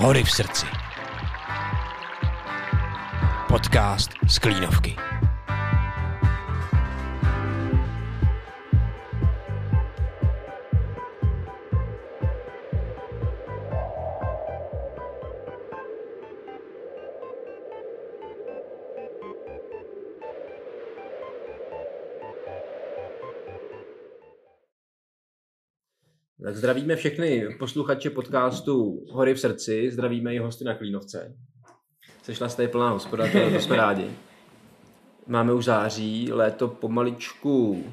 [0.00, 0.66] Hory v srdci.
[3.48, 5.09] Podcast z Klínovky.
[26.60, 31.34] Zdravíme všechny posluchače podcastu Hory v srdci, zdravíme i hosty na Klínovce.
[32.22, 34.10] Sešla se tady plná hospoda, to jsme rádi.
[35.26, 37.84] Máme už září, léto pomaličku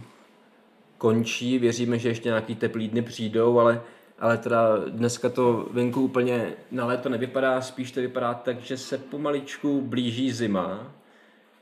[0.98, 3.82] končí, věříme, že ještě nějaký teplý dny přijdou, ale,
[4.20, 8.98] ale teda dneska to venku úplně na léto nevypadá, spíš to vypadá tak, že se
[8.98, 10.94] pomaličku blíží zima.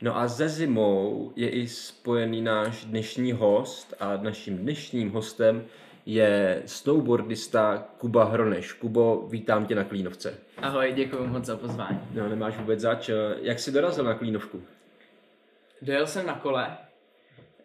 [0.01, 5.65] No a ze zimou je i spojený náš dnešní host a naším dnešním hostem
[6.05, 8.73] je snowboardista Kuba Hroneš.
[8.73, 10.37] Kubo, vítám tě na Klínovce.
[10.57, 11.99] Ahoj, děkuji moc za pozvání.
[12.13, 13.09] No, nemáš vůbec zač.
[13.41, 14.63] Jak jsi dorazil na Klínovku?
[15.81, 16.77] Dojel jsem na kole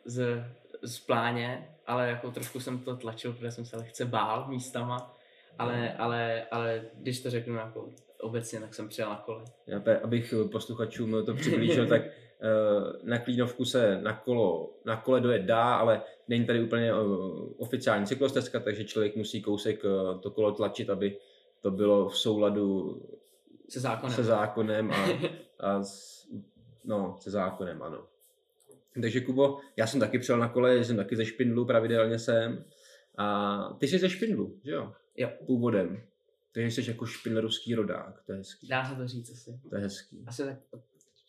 [0.04, 0.44] z,
[0.82, 5.16] z pláně, ale jako trošku jsem to tlačil, protože jsem se lehce bál místama,
[5.58, 7.88] ale, ale, ale když to řeknu jako
[8.20, 9.44] obecně, tak jsem přijel na kole.
[9.66, 12.02] Já, abych posluchačům to přiblížil, tak
[13.02, 16.94] na Klínovku se na, kolo, na kole dojet dá, ale není tady úplně eh,
[17.56, 21.16] oficiální cyklostezka, takže člověk musí kousek eh, to kolo tlačit, aby
[21.62, 22.96] to bylo v souladu
[23.68, 25.08] se zákonem, se zákonem a,
[25.58, 26.26] a s,
[26.84, 28.06] no, se zákonem, ano.
[29.00, 32.64] Takže Kubo, já jsem taky přijel na kole, jsem taky ze Špindlu, pravidelně jsem.
[33.18, 34.92] A ty jsi ze Špindlu, že jo?
[35.16, 35.30] Jo.
[35.46, 36.02] Původem.
[36.52, 38.68] Takže jsi jako špindlerovský rodák, to je hezký.
[38.68, 39.60] Dá se to říct asi.
[39.70, 40.24] To je hezký.
[40.26, 40.58] Asi tak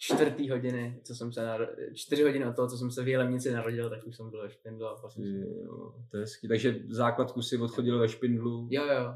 [0.01, 3.51] čtvrtý hodiny, co jsem se narodil, čtyři hodiny od toho, co jsem se v Jelemnici
[3.51, 5.25] narodil, tak už jsem byl ve Špindlu a vlastně
[5.63, 6.47] jo, to je hezký.
[6.47, 8.67] Takže základku si odchodil ve Špindlu?
[8.71, 9.13] Jo, jo.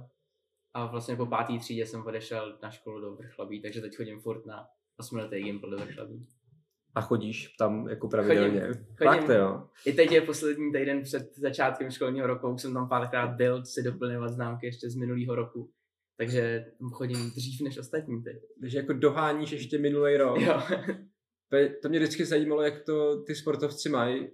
[0.74, 4.46] A vlastně po pátý třídě jsem odešel na školu do Vrchlabí, takže teď chodím furt
[4.46, 4.68] na
[5.00, 6.28] osmiletý gimpl do Vrchlabí.
[6.96, 8.62] A chodíš tam jako pravidelně?
[8.62, 8.96] Chodím, chodím.
[8.98, 9.68] Fakt jo.
[9.86, 13.84] I teď je poslední týden před začátkem školního roku, už jsem tam párkrát byl si
[13.84, 15.72] doplňovat známky ještě z minulého roku.
[16.18, 18.38] Takže chodím dřív než ostatní teď.
[18.62, 20.42] Takže jako doháníš ještě minulý rok.
[20.42, 20.62] Jo.
[21.82, 24.28] to mě vždycky zajímalo, jak to ty sportovci mají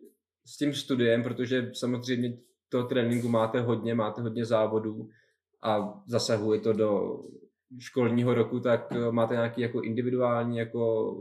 [0.45, 2.37] s tím studiem, protože samozřejmě
[2.69, 5.09] toho tréninku máte hodně, máte hodně závodů
[5.63, 7.19] a zasahuje to do
[7.79, 11.15] školního roku, tak eh, máte nějaký jako individuální jako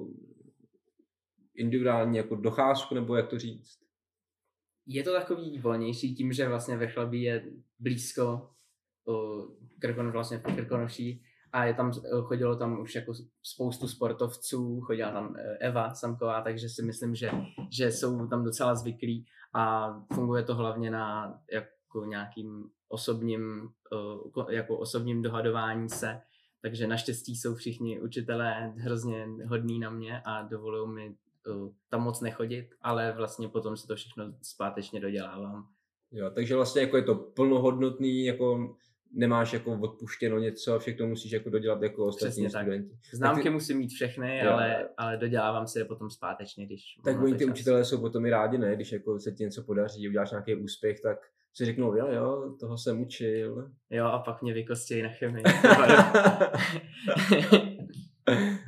[1.55, 3.79] individuální jako docházku, nebo jak to říct?
[4.87, 8.51] Je to takový volnější tím, že vlastně Vrchlabí je blízko
[9.81, 11.93] Krkon vlastně v Krkonoší a je tam,
[12.23, 17.31] chodilo tam už jako spoustu sportovců, chodila tam e, Eva Samková, takže si myslím, že,
[17.71, 23.69] že jsou tam docela zvyklí a funguje to hlavně na jako nějakým osobním,
[24.51, 26.21] e, jako osobním dohadování se,
[26.63, 31.15] takže naštěstí jsou všichni učitelé hrozně hodní na mě a dovolují mi e,
[31.89, 35.67] tam moc nechodit, ale vlastně potom si to všechno zpátečně dodělávám.
[36.13, 38.77] Jo, takže vlastně jako je to plnohodnotný, jako
[39.13, 42.91] nemáš jako odpuštěno něco, všechno musíš jako dodělat jako ostatní Přesně studenti.
[42.91, 43.15] Tak.
[43.15, 43.51] Známky ty...
[43.51, 47.51] musím mít všechny, ale, ale dodělávám si je potom zpátečně, když Tak oni ty čas.
[47.51, 48.77] učitelé jsou potom i rádi, ne?
[48.77, 51.19] Když jako se ti něco podaří, uděláš nějaký úspěch, tak
[51.55, 53.71] si řeknou, jo, jo, toho jsem učil.
[53.91, 55.45] Jo, a pak mě vykostějí na chemii.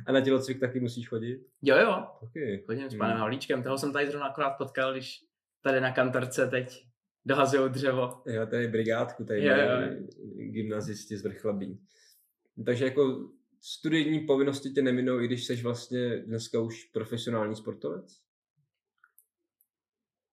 [0.07, 1.39] a na tělocvik taky musíš chodit?
[1.61, 2.05] Jo, jo.
[2.21, 2.63] Okay.
[2.65, 3.21] Chodím s panem hmm.
[3.21, 5.19] Havlíčkem, toho jsem tady zrovna akorát potkal, když
[5.63, 6.85] tady na kantorce teď
[7.25, 8.21] dohazují dřevo.
[8.25, 10.07] Jo, tady brigádku, tady jo, jo.
[10.35, 11.79] gymnazisti z Vrchlabí.
[12.65, 13.29] Takže jako
[13.61, 18.23] studijní povinnosti tě neminou, i když jsi vlastně dneska už profesionální sportovec?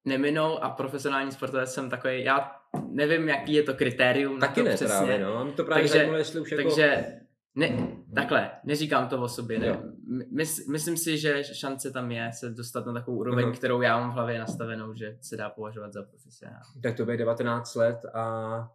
[0.04, 2.56] Neminou a profesionální sportovec jsem takový, já
[2.88, 4.40] nevím, jaký je to kritérium.
[4.40, 4.96] Taky na to ne, přesně.
[4.96, 5.44] právě, no.
[5.44, 6.62] Mě to právě takže, zajímalo, jestli už jako...
[6.62, 7.06] Takže
[7.54, 9.59] ne, takhle, neříkám to o sobě.
[9.59, 9.82] Ne.
[10.31, 13.57] Mys, myslím si, že šance tam je se dostat na takovou úroveň, uh-huh.
[13.57, 16.62] kterou já mám v hlavě nastavenou, že se dá považovat za profesionál.
[16.83, 18.72] Tak to bude 19 let a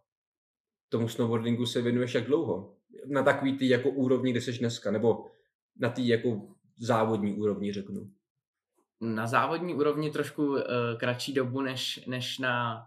[0.88, 2.74] tomu snowboardingu se věnuješ jak dlouho?
[3.06, 5.26] Na takový ty jako úrovni, kde jsi dneska, nebo
[5.76, 6.48] na té jako
[6.78, 8.10] závodní úrovni, řeknu.
[9.00, 10.60] Na závodní úrovni trošku uh,
[10.98, 12.86] kratší dobu, než, než na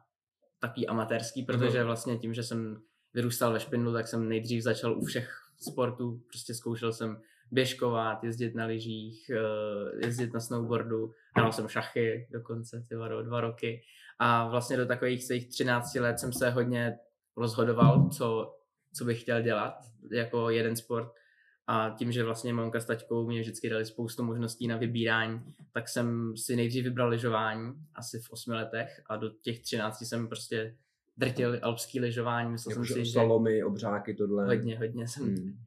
[0.59, 1.85] takový amatérský, protože uh-huh.
[1.85, 2.81] vlastně tím, že jsem
[3.13, 6.21] vyrůstal ve Špindlu, tak jsem nejdřív začal u všech sportu.
[6.27, 7.21] Prostě zkoušel jsem
[7.51, 13.81] běžkovat, jezdit na lyžích, eh, jezdit na snowboardu, hrál jsem šachy dokonce, ty dva roky.
[14.19, 16.97] A vlastně do takových svých 13 let jsem se hodně
[17.37, 18.55] rozhodoval, co,
[18.93, 19.73] co bych chtěl dělat
[20.11, 21.13] jako jeden sport.
[21.67, 25.41] A tím, že vlastně mamka s taťkou mě vždycky dali spoustu možností na vybírání,
[25.71, 30.27] tak jsem si nejdřív vybral lyžování, asi v osmi letech a do těch 13 jsem
[30.27, 30.77] prostě
[31.19, 32.51] drtil alpský lyžování.
[32.51, 34.45] Myslel jsem si, slalomy, obřáky, tohle.
[34.45, 35.23] Hodně, hodně jsem.
[35.23, 35.57] Hmm.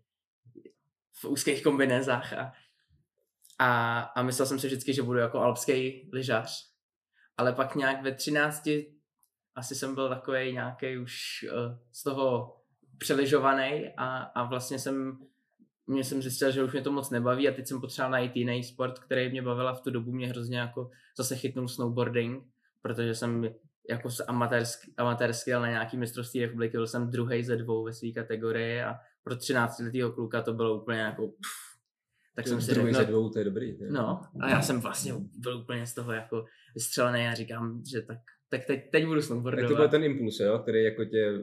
[1.13, 2.53] v úzkých kombinézách a,
[3.59, 6.73] a, a myslel jsem si vždycky, že budu jako alpský lyžař.
[7.37, 8.69] Ale pak nějak ve 13
[9.55, 12.57] asi jsem byl takový nějaký už uh, z toho
[12.99, 15.19] přeližovaný a, a vlastně jsem
[15.87, 18.65] mě jsem zjistil, že už mě to moc nebaví a teď jsem potřeboval najít jiný
[18.65, 22.45] sport, který mě bavil a v tu dobu mě hrozně jako zase chytnul snowboarding,
[22.83, 23.55] protože jsem
[23.91, 28.11] jako amatérsky, amatérsky jel na nějaký mistrovství republiky, byl jsem druhý ze dvou ve své
[28.11, 28.95] kategorii a
[29.25, 31.73] pro 13 letého kluka to bylo úplně jako pff,
[32.35, 33.69] tak jsem si řekl, ze no- dvou, to je dobrý.
[33.69, 33.91] Je.
[33.91, 36.45] No, a já jsem vlastně byl úplně z toho jako
[36.75, 38.19] vystřelený a říkám, že tak,
[38.49, 39.69] tak teď, teď budu snowboardovat.
[39.69, 41.43] Tak to byl ten impuls, jo, který jako tě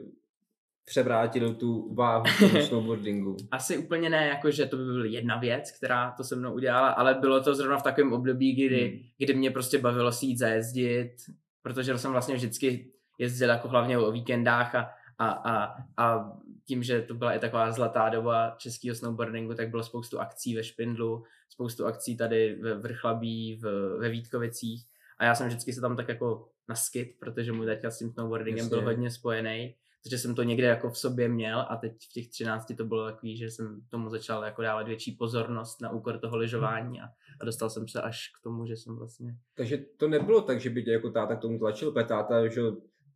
[0.84, 2.24] převrátil tu váhu
[2.66, 3.36] snowboardingu?
[3.50, 6.88] Asi úplně ne, jako že to by byla jedna věc, která to se mnou udělala,
[6.88, 8.98] ale bylo to zrovna v takovém období, kdy, hmm.
[9.18, 11.12] kdy mě prostě bavilo si jít zajezdit,
[11.62, 16.32] protože jsem vlastně vždycky jezdil jako hlavně o víkendách a, a, a, a
[16.64, 20.64] tím, že to byla i taková zlatá doba českého snowboardingu, tak bylo spoustu akcí ve
[20.64, 24.86] Špindlu, spoustu akcí tady ve Vrchlabí, v, ve Vítkovicích
[25.18, 28.58] a já jsem vždycky se tam tak jako naskyt, protože můj taťka s tím snowboardingem
[28.64, 28.76] Jasně.
[28.76, 32.28] byl hodně spojený takže jsem to někde jako v sobě měl a teď v těch
[32.28, 36.36] 13 to bylo takový, že jsem tomu začal jako dávat větší pozornost na úkor toho
[36.36, 37.04] lyžování a,
[37.40, 39.36] a dostal jsem se až k tomu, že jsem vlastně...
[39.54, 42.60] Takže to nebylo tak, že by tě jako táta k tomu tlačil, protože táta že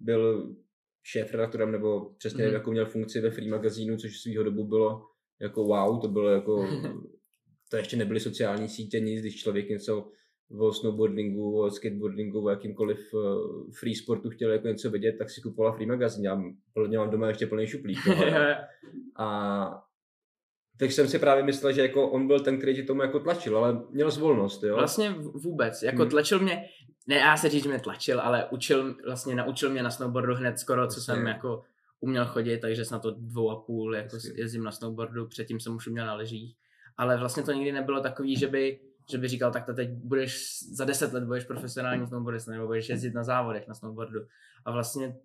[0.00, 0.54] byl
[1.02, 2.52] šéf redaktorem nebo přesně mm.
[2.52, 5.06] jako měl funkci ve Free magazínu, což svýho dobu bylo
[5.40, 6.68] jako wow, to bylo jako,
[7.70, 10.10] to ještě nebyly sociální sítě, nic, když člověk něco
[10.58, 13.22] o snowboardingu, o skateboardingu, o jakýmkoliv uh,
[13.80, 16.24] free sportu chtěl jako něco vidět, tak si kupovala free magazín.
[16.24, 16.42] Já
[16.72, 17.98] plně mám doma ještě plný šuplík.
[19.16, 19.84] a
[20.78, 23.58] tak jsem si právě myslel, že jako on byl ten, který tě tomu jako tlačil,
[23.58, 24.76] ale měl zvolnost, jo?
[24.76, 26.10] Vlastně vůbec, jako hmm.
[26.10, 26.64] tlačil mě,
[27.06, 30.58] ne já se říct, že mě tlačil, ale učil, vlastně naučil mě na snowboardu hned
[30.58, 31.62] skoro, co jsem jako
[32.00, 35.86] uměl chodit, takže snad to dvou a půl jako jezdím na snowboardu, předtím jsem už
[35.86, 36.56] uměl na ležích.
[36.96, 38.80] Ale vlastně to nikdy nebylo takový, že by
[39.10, 42.88] že by říkal, tak to teď budeš, za deset let budeš profesionální snowboardista, nebo budeš
[42.88, 44.20] jezdit na závodech na snowboardu.
[44.64, 45.16] A vlastně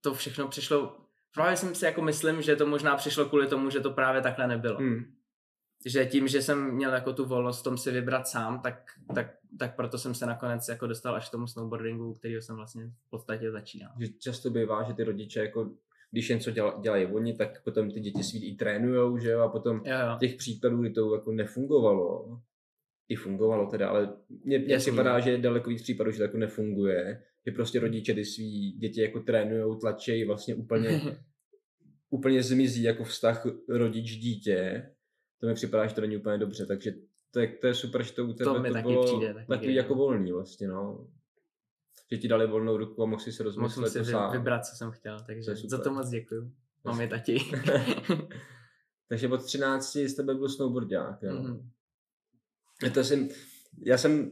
[0.00, 0.96] to všechno přišlo,
[1.34, 4.46] právě jsem si jako myslím, že to možná přišlo kvůli tomu, že to právě takhle
[4.46, 4.78] nebylo.
[4.78, 5.04] Hmm.
[5.86, 8.84] Že tím, že jsem měl jako tu volnost tom si vybrat sám, tak,
[9.14, 9.26] tak,
[9.58, 13.10] tak proto jsem se nakonec jako dostal až k tomu snowboardingu, který jsem vlastně v
[13.10, 13.92] podstatě začínal.
[14.00, 15.70] Že často bývá, že ty rodiče jako
[16.12, 19.48] když něco děla, dělají oni, tak potom ty děti svý i trénujou, že jo, a
[19.48, 20.16] potom jo, jo.
[20.20, 22.38] těch příkladů, kdy to jako nefungovalo,
[23.08, 24.12] i fungovalo teda, ale
[24.44, 28.24] mně, připadá, že je daleko víc případů, že to jako nefunguje, že prostě rodiče ty
[28.24, 31.00] svý děti jako trénujou, tlačejí, vlastně úplně,
[32.10, 34.88] úplně zmizí jako vztah rodič-dítě,
[35.40, 36.92] to mi připadá, že to není úplně dobře, takže
[37.30, 39.74] to je, to je super, že to u tebe to, to bylo přijde, taky takový
[39.74, 41.08] jako volný vlastně, no
[42.12, 44.32] že ti dali volnou ruku a mohl si se rozmyslet Mohl si sám.
[44.32, 46.52] vybrat, co jsem chtěl, takže to za to moc děkuju.
[46.84, 47.38] Mám je tati.
[49.08, 51.32] takže od 13 z tebe byl snowboardák, jo?
[51.32, 52.92] Mm-hmm.
[52.94, 53.28] To jsem,
[53.82, 54.30] já jsem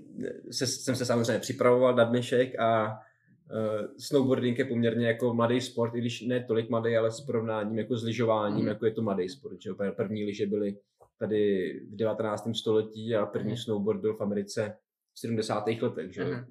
[0.51, 5.95] se, jsem se samozřejmě připravoval na dnešek a uh, snowboarding je poměrně jako mladý sport,
[5.95, 8.69] i když ne tolik mladý, ale s porovnáním jako s lyžováním, mm.
[8.69, 9.63] jako je to mladý sport.
[9.63, 9.71] Že?
[9.97, 10.79] První lyže byly
[11.19, 12.49] tady v 19.
[12.57, 13.57] století a první mm.
[13.57, 14.77] snowboard byl v Americe
[15.15, 15.67] v 70.
[15.67, 16.15] letech.
[16.15, 16.25] Že?
[16.25, 16.45] Mm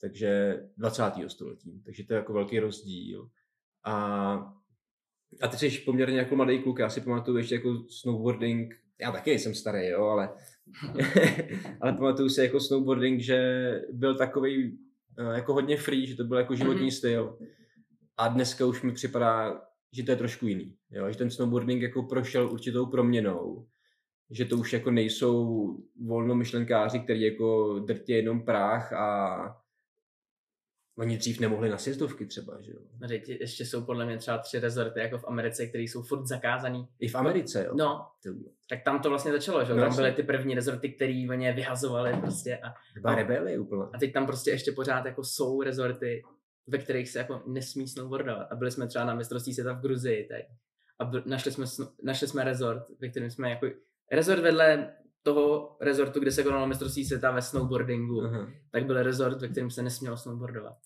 [0.00, 1.02] takže 20.
[1.28, 3.28] století, takže to je jako velký rozdíl.
[3.84, 4.34] A,
[5.42, 9.38] a ty jsi poměrně jako mladý kluk, já si pamatuju ještě jako snowboarding, já taky
[9.38, 10.34] jsem starý, jo, ale,
[11.80, 14.78] ale pamatuju si jako snowboarding, že byl takový
[15.18, 16.98] eh, jako hodně free, že to byl jako životní mm-hmm.
[16.98, 17.38] styl.
[18.16, 19.60] A dneska už mi připadá,
[19.92, 20.76] že to je trošku jiný.
[20.90, 21.10] Jo?
[21.10, 23.66] Že ten snowboarding jako prošel určitou proměnou.
[24.30, 25.68] Že to už jako nejsou
[26.06, 29.38] volnomyšlenkáři, kteří jako drtí jenom práh a
[30.98, 32.78] Oni dřív nemohli na sjezdovky třeba, že jo?
[33.00, 33.08] No,
[33.40, 36.88] ještě jsou podle mě třeba tři rezorty jako v Americe, které jsou furt zakázaný.
[37.00, 37.72] I v Americe, jo?
[37.74, 38.06] No,
[38.70, 39.76] tak tam to vlastně začalo, že jo?
[39.76, 42.56] No, tam byly ty první rezorty, které oni vyhazovali prostě.
[42.56, 42.68] A,
[43.04, 43.82] a, rebeli úplně.
[43.94, 46.22] A teď tam prostě ještě pořád jako jsou rezorty,
[46.66, 48.52] ve kterých se jako nesmí snowboardovat.
[48.52, 50.46] A byli jsme třeba na mistrovství světa v Gruzii teď.
[50.98, 51.66] A byl, našli, jsme,
[52.02, 53.66] našli jsme rezort, ve kterém jsme jako...
[54.12, 58.52] Rezort vedle toho rezortu, kde se konalo mistrovství světa ve snowboardingu, uh-huh.
[58.70, 60.76] tak byl rezort, ve kterém se nesmělo snowboardovat.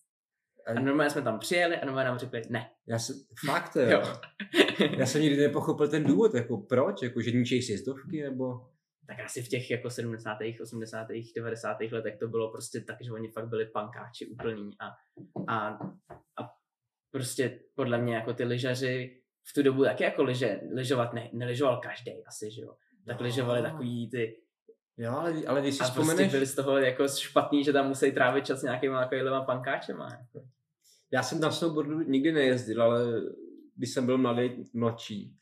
[0.67, 2.71] A normálně jsme tam přijeli a normálně nám řekli ne.
[2.87, 3.17] Já jsem,
[3.47, 3.91] fakt jo.
[3.91, 4.03] jo.
[4.99, 8.69] Já jsem nikdy nepochopil ten důvod, jako proč, jako že ničej sjezdovky, nebo...
[9.07, 11.77] Tak asi v těch jako 70., 80., 90.
[11.81, 14.87] letech to bylo prostě tak, že oni fakt byli pankáči úplný a,
[15.49, 15.69] a,
[16.37, 16.51] a
[17.11, 21.77] prostě podle mě jako ty lyžaři v tu dobu taky jako lyže, lyžovat ne, nelyžoval
[21.77, 22.75] každý asi, že jo.
[23.07, 23.25] Tak no.
[23.25, 24.37] lyžovali takový ty
[24.99, 26.17] Jo, ale, ale když si a vzpomeneš...
[26.17, 30.09] prostě byli z toho jako špatný, že tam musí trávit čas nějakýma takovýma pankáčema.
[30.11, 30.47] Jako.
[31.11, 33.23] Já jsem na snowboardu nikdy nejezdil, ale
[33.77, 35.37] když jsem byl mladý, mladší,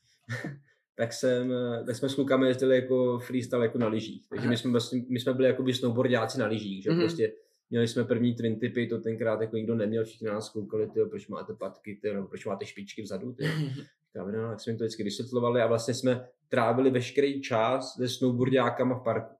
[0.94, 1.52] tak, jsem,
[1.86, 4.28] tak jsme s klukami jezdili jako freestyle jako na lyžích.
[4.28, 7.00] Takže my jsme, vlastně, my jsme byli jako by snowboardiáci na lyžích, že mm-hmm.
[7.00, 7.32] prostě
[7.70, 11.28] měli jsme první twin typy, to tenkrát jako nikdo neměl, všichni nás koukali, tyjo, proč
[11.28, 13.50] máte patky, tyjo, nebo proč máte špičky vzadu, tyjo.
[14.14, 18.94] no, tak jsme jim to vždycky vysvětlovali a vlastně jsme trávili veškerý čas se snowboardiákama
[18.94, 19.39] v parku.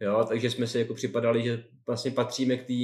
[0.00, 2.74] Jo, takže jsme si jako připadali, že vlastně patříme k té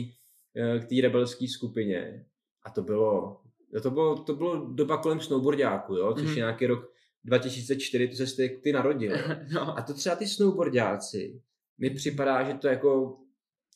[0.56, 2.26] eh, k rebelské skupině.
[2.64, 3.40] A to bylo,
[3.82, 6.30] to bylo, to bylo doba kolem snowboardiáku, jo, což mm.
[6.30, 6.92] je nějaký rok
[7.24, 9.16] 2004, to se ty, ty narodil.
[9.52, 9.78] no.
[9.78, 11.42] A to třeba ty snowboardiáci,
[11.78, 13.18] mi připadá, že to jako,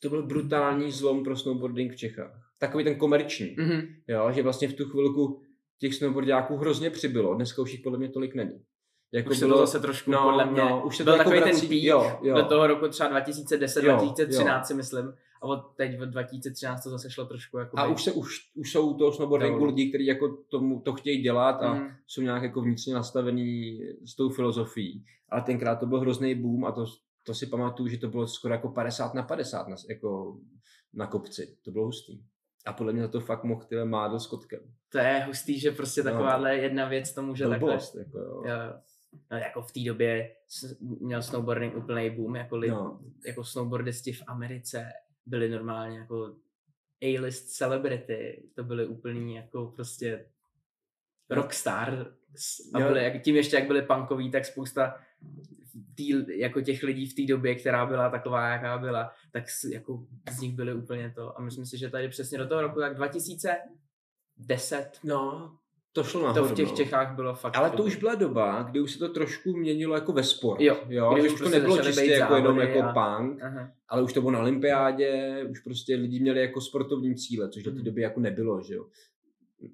[0.01, 2.53] to byl brutální zlom pro snowboarding v Čechách.
[2.59, 3.89] Takový ten komerční, mm-hmm.
[4.09, 5.43] jo, že vlastně v tu chvilku
[5.79, 7.35] těch snowboardiáků hrozně přibylo.
[7.35, 8.65] Dneska už jich podle mě tolik není.
[9.13, 11.37] Jako už bylo, to zase trošku no, podle mě, no, už se byl to takový
[11.37, 12.35] jako vrací, ten pík jo, jo.
[12.35, 14.67] do toho roku třeba 2010, jo, 2013 jo.
[14.67, 15.13] si myslím.
[15.43, 17.79] A od teď v 2013 to zase šlo trošku jako...
[17.79, 19.67] A už, se, už, už jsou to snowboardingu no.
[19.67, 21.89] lidi, kteří jako tomu, to chtějí dělat a mm.
[22.07, 25.05] jsou nějak jako vnitřně nastavený s tou filozofií.
[25.29, 26.85] Ale tenkrát to byl hrozný boom a to,
[27.23, 30.37] to si pamatuju, že to bylo skoro jako 50 na 50 na, jako
[30.95, 31.57] na kopci.
[31.65, 32.21] To bylo hustý.
[32.67, 34.61] A podle mě za to fakt mohl ty mádl s kotkem.
[34.93, 38.03] To je hustý, že prostě no, takováhle jedna věc to může Blbost, takhle...
[38.03, 38.43] Jako, jo.
[38.47, 38.81] Jo,
[39.31, 40.31] no, jako v té době
[40.81, 43.01] měl snowboarding úplný boom, jako, li, no.
[43.27, 44.93] jako snowboardisti v Americe
[45.27, 46.35] byli normálně jako
[47.03, 50.27] A-list celebrity, to byly úplný jako prostě
[51.31, 52.13] rockstar
[52.75, 55.01] a byli, jak, tím ještě jak byli punkoví, tak spousta
[55.95, 60.41] tý, jako těch lidí v té době, která byla taková, jaká byla, tak jako z
[60.41, 61.39] nich byly úplně to.
[61.39, 65.59] A myslím si, že tady přesně do toho roku tak 2010 no,
[65.97, 66.49] to šlo nahoru.
[66.49, 66.77] To v těch no.
[66.77, 67.57] Čechách bylo fakt.
[67.57, 70.61] Ale to už byla doba, kdy už se to trošku měnilo jako ve sport.
[70.61, 72.93] Jo, jo kdy už, už to prostě nebylo čistě jako jenom jako a...
[72.93, 73.73] punk, Aha.
[73.89, 77.71] ale už to bylo na olympiádě, už prostě lidi měli jako sportovní cíle, což do
[77.71, 77.85] té hmm.
[77.85, 78.87] doby jako nebylo, že jo.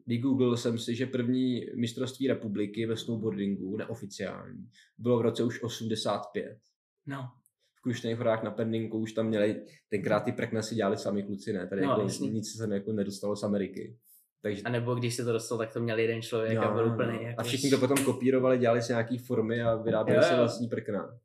[0.06, 6.58] Vygooglil jsem si, že první mistrovství republiky ve snowboardingu, neoficiální, bylo v roce už 85.
[7.06, 7.28] No.
[7.74, 11.66] V Krušných horách na Perninku už tam měli, tenkrát ty preknesy dělali sami kluci, ne?
[11.66, 13.96] Tady no, jako nic se jako nedostalo z Ameriky.
[14.42, 14.62] Takže...
[14.62, 17.12] A nebo když se to dostalo, tak to měl jeden člověk no, a byl úplně
[17.12, 17.20] no.
[17.20, 17.40] jako...
[17.40, 21.18] A všichni to potom kopírovali, dělali si nějaký formy a vyráběli jo, si vlastní prkna.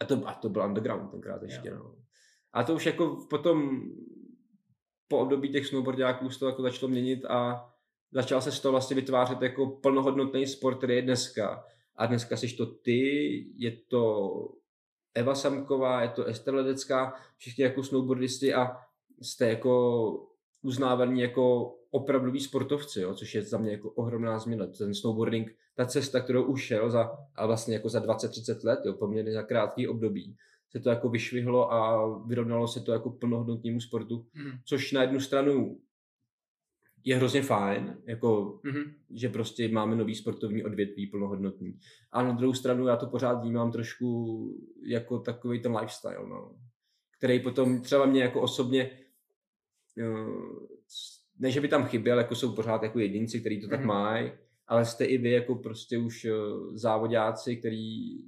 [0.00, 1.76] A to, a to byl underground tenkrát ještě, jo.
[1.76, 1.94] no.
[2.52, 3.82] A to už jako potom
[5.08, 7.70] po období těch snowboardiáků se to jako začalo měnit a
[8.12, 11.64] začal se z toho vlastně vytvářet jako plnohodnotný sport, který je dneska.
[11.96, 13.00] A dneska jsi to ty,
[13.56, 14.32] je to
[15.14, 18.76] Eva Samková, je to Ester Ledecká, všichni jako snowboardisti a
[19.22, 20.33] jste jako
[20.64, 24.66] uznávaní jako opravdoví sportovci, jo, což je za mě jako ohromná změna.
[24.66, 28.92] Ten snowboarding, ta cesta, kterou už šel za, a vlastně jako za 20-30 let, jo,
[28.92, 30.36] poměrně za krátký období,
[30.70, 34.50] se to jako vyšvihlo a vyrovnalo se to jako plnohodnotnému sportu, mm.
[34.64, 35.78] což na jednu stranu
[37.04, 38.94] je hrozně fajn, jako, mm-hmm.
[39.10, 41.78] že prostě máme nový sportovní odvětví plnohodnotný.
[42.12, 44.48] A na druhou stranu já to pořád vnímám trošku
[44.86, 46.56] jako takový ten lifestyle, no,
[47.18, 48.90] který potom třeba mě jako osobně
[51.38, 53.70] ne, že by tam chyběl, jako jsou pořád jako jedinci, kteří to mm-hmm.
[53.70, 53.88] tak mhm.
[53.88, 54.32] mají,
[54.66, 56.26] ale jste i vy jako prostě už
[56.72, 58.18] závodáci, který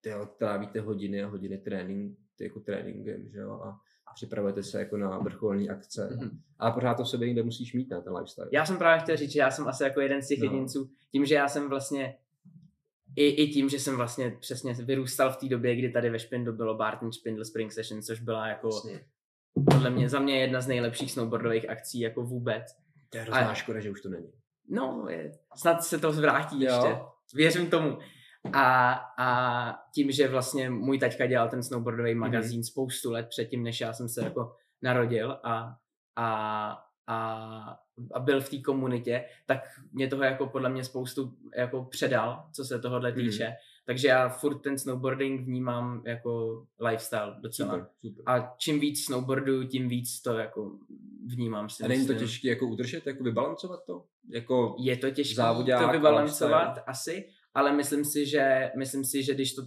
[0.00, 3.60] tyjo, trávíte hodiny a hodiny trénink, jako tréninkem, že jo,
[4.06, 6.08] a připravujete se jako na vrcholní akce.
[6.12, 6.30] Mm-hmm.
[6.58, 8.48] A pořád to v sobě někde musíš mít na ten lifestyle.
[8.52, 10.44] Já jsem právě chtěl říct, že já jsem asi jako jeden z těch no.
[10.44, 12.16] jedinců, tím, že já jsem vlastně
[13.16, 16.52] i, i tím, že jsem vlastně přesně vyrůstal v té době, kdy tady ve Špindlu
[16.52, 19.04] bylo Barton Spindle Spring Session, což byla jako Jasně
[19.54, 22.76] podle mě, za mě jedna z nejlepších snowboardových akcí jako vůbec.
[23.10, 24.32] To je hrozná škoda, že už to není.
[24.68, 26.72] No, je, snad se to zvrátí jo.
[26.72, 27.00] ještě.
[27.34, 27.98] Věřím tomu.
[28.52, 32.20] A, a tím, že vlastně můj taťka dělal ten snowboardový mhm.
[32.20, 32.70] magazín mm-hmm.
[32.70, 35.76] spoustu let předtím, než já jsem se jako narodil a,
[36.16, 37.16] a, a,
[38.14, 39.60] a byl v té komunitě, tak
[39.92, 43.20] mě toho jako podle mě spoustu jako předal, co se tohohle mhm.
[43.20, 43.44] týče.
[43.44, 43.73] Mm-hmm.
[43.86, 47.72] Takže já furt ten snowboarding vnímám jako lifestyle docela.
[47.72, 48.22] Super, super.
[48.26, 50.78] A čím víc snowboardu, tím víc to jako
[51.26, 51.84] vnímám si.
[51.84, 54.04] A není to těžké jako udržet, jako vybalancovat to?
[54.28, 55.42] Jako je to těžké
[55.78, 56.84] to vybalancovat lifestyle.
[56.86, 59.62] asi, ale myslím si, že myslím si, že když to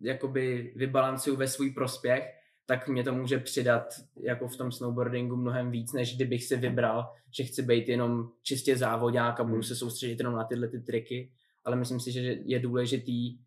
[0.00, 2.24] jakoby vybalancuju ve svůj prospěch,
[2.66, 3.84] tak mě to může přidat
[4.22, 8.76] jako v tom snowboardingu mnohem víc, než kdybych si vybral, že chci být jenom čistě
[8.76, 9.62] závodák a budu hmm.
[9.62, 11.32] se soustředit jenom na tyhle ty triky
[11.64, 13.38] ale myslím si, že je důležitý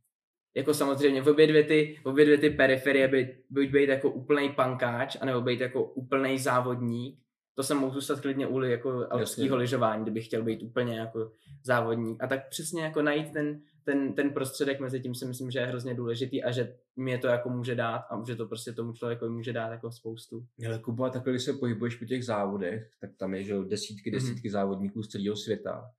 [0.55, 4.11] jako samozřejmě v obě dvě ty, v obě dvě ty periferie být, být, být jako
[4.11, 7.19] úplný pankáč, anebo být jako úplný závodník.
[7.55, 11.31] To jsem mohl zůstat klidně u jako alpského lyžování, kdybych chtěl být úplně jako
[11.63, 12.23] závodník.
[12.23, 15.65] A tak přesně jako najít ten, ten, ten prostředek mezi tím si myslím, že je
[15.65, 19.29] hrozně důležitý a že mě to jako může dát a že to prostě tomu člověku
[19.29, 20.45] může dát jako spoustu.
[20.67, 24.19] Ale Kuba, takhle, když se pohybuješ po těch závodech, tak tam je že desítky, mhm.
[24.19, 24.51] desítky mm-hmm.
[24.51, 25.91] závodníků z celého světa.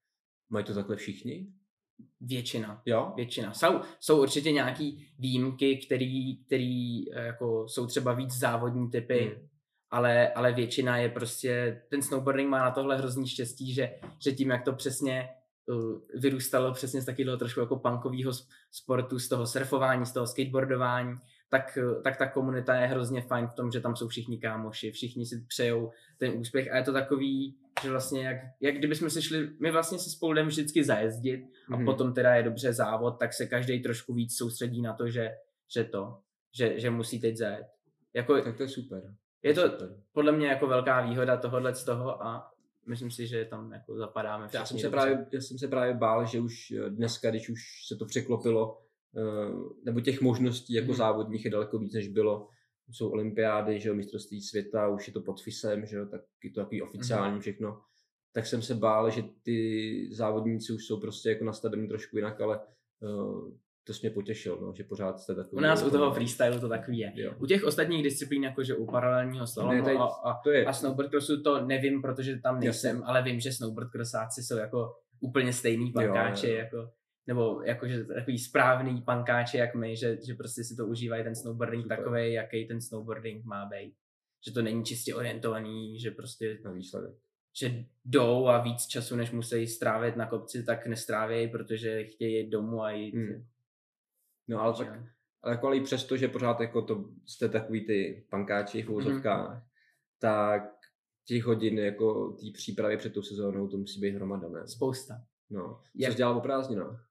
[0.50, 1.52] Mají to takhle všichni?
[2.20, 2.82] Většina.
[2.86, 3.12] Jo?
[3.16, 3.54] Většina.
[3.54, 9.48] Jsou, jsou určitě nějaký výjimky, který, který eh, jako jsou třeba víc závodní typy, Hmm.
[9.90, 14.50] ale, ale většina je prostě, ten snowboarding má na tohle hrozný štěstí, že, že tím,
[14.50, 15.28] jak to přesně
[15.66, 18.32] uh, vyrůstalo přesně z takového trošku jako punkového
[18.70, 21.16] sportu, z toho surfování, z toho skateboardování,
[21.58, 25.26] tak, tak ta komunita je hrozně fajn v tom, že tam jsou všichni kámoši, všichni
[25.26, 29.49] si přejou ten úspěch a je to takový, že vlastně jak, jak kdybychom si šli,
[29.61, 31.40] my vlastně se spolu jdeme vždycky zajezdit
[31.73, 31.84] a Mhm.
[31.84, 35.30] potom teda je dobře závod, tak se každý trošku víc soustředí na to, že,
[35.75, 36.18] že to,
[36.58, 37.66] že, že musí teď zajet.
[38.14, 39.14] Jako, Tak to je super.
[39.42, 39.88] je to super.
[40.12, 42.50] podle mě jako velká výhoda tohohle z toho a
[42.87, 45.06] myslím si, že tam jako zapadáme Já všichni jsem, se dobře.
[45.11, 48.80] právě, já jsem se právě bál, že už dneska, když už se to překlopilo,
[49.85, 50.97] nebo těch možností jako Mhm.
[50.97, 52.49] závodních je daleko víc, než bylo.
[52.90, 56.50] Jsou olympiády, že jo, mistrovství světa, už je to pod FISem, že jo, tak je
[56.50, 57.80] to takový oficiální všechno.
[58.33, 62.61] Tak jsem se bál, že ty závodníci už jsou prostě jako nastavení trošku jinak, ale
[63.02, 63.06] eh,
[63.87, 65.56] to jsi mě potěšil, no, že pořád jste takový.
[65.56, 67.12] U nás u toho jako- freestylu to takový je.
[67.14, 67.33] Jo.
[67.38, 71.66] U těch ostatních disciplín, jakože u paralelního slalomu a, a, To je, a snowboardcrossu to
[71.66, 73.06] nevím, protože tam nejsem, Jasně.
[73.06, 76.59] ale vím, že snowboardcrossáci jsou jako úplně stejný Jo, pankáči, jo, jo.
[76.59, 76.90] jako
[77.26, 81.83] nebo jakože takový správný pankáči jak my, že, že prostě si to užívají ten snowboarding
[81.83, 81.99] Super.
[81.99, 83.95] takový, jaký ten snowboarding má být.
[84.47, 87.14] Že to není čistě orientovaný, že prostě na výsledek.
[87.61, 92.50] že jdou a víc času, než musí strávit na kopci, tak nestrávějí, protože chtějí jít
[92.50, 93.14] domů a jít.
[93.14, 93.47] Hmm.
[94.49, 94.88] No ale tak,
[95.43, 99.66] ale jako ale i přesto, že pořád jako to jste takový ty pankáči v úzovkách,
[100.19, 100.62] tak
[101.25, 104.69] těch hodin jako té přípravy před tou sezónou, to musí být hromada, ne?
[104.69, 105.25] Spousta.
[105.50, 105.81] No.
[105.95, 107.09] Jak- jsi dělal o prázdninách?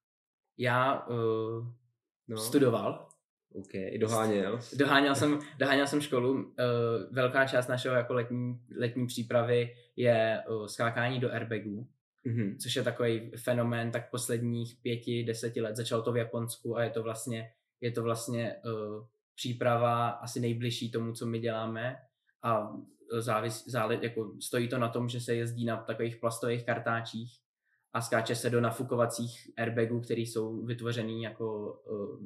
[0.57, 1.67] Já uh,
[2.27, 2.38] No.
[2.38, 3.07] studoval,
[3.53, 4.60] OK, i doháněl.
[4.77, 6.33] doháněl jsem, doháněl jsem školu.
[6.33, 6.43] Uh,
[7.12, 11.87] velká část našeho jako letní, letní přípravy je uh, skákání do airbagů,
[12.25, 12.57] Mhm.
[12.59, 15.75] což je takový fenomén tak posledních pěti, deseti let.
[15.75, 20.92] Začalo to v Japonsku a je to vlastně, je to vlastně uh, příprava asi nejbližší
[20.92, 21.98] tomu, co my děláme
[22.44, 22.74] a
[23.20, 27.39] závis, zále, jako stojí to na tom, že se jezdí na takových plastových kartáčích
[27.94, 32.20] a skáče se do nafukovacích airbagů, které jsou vytvořený jako uh,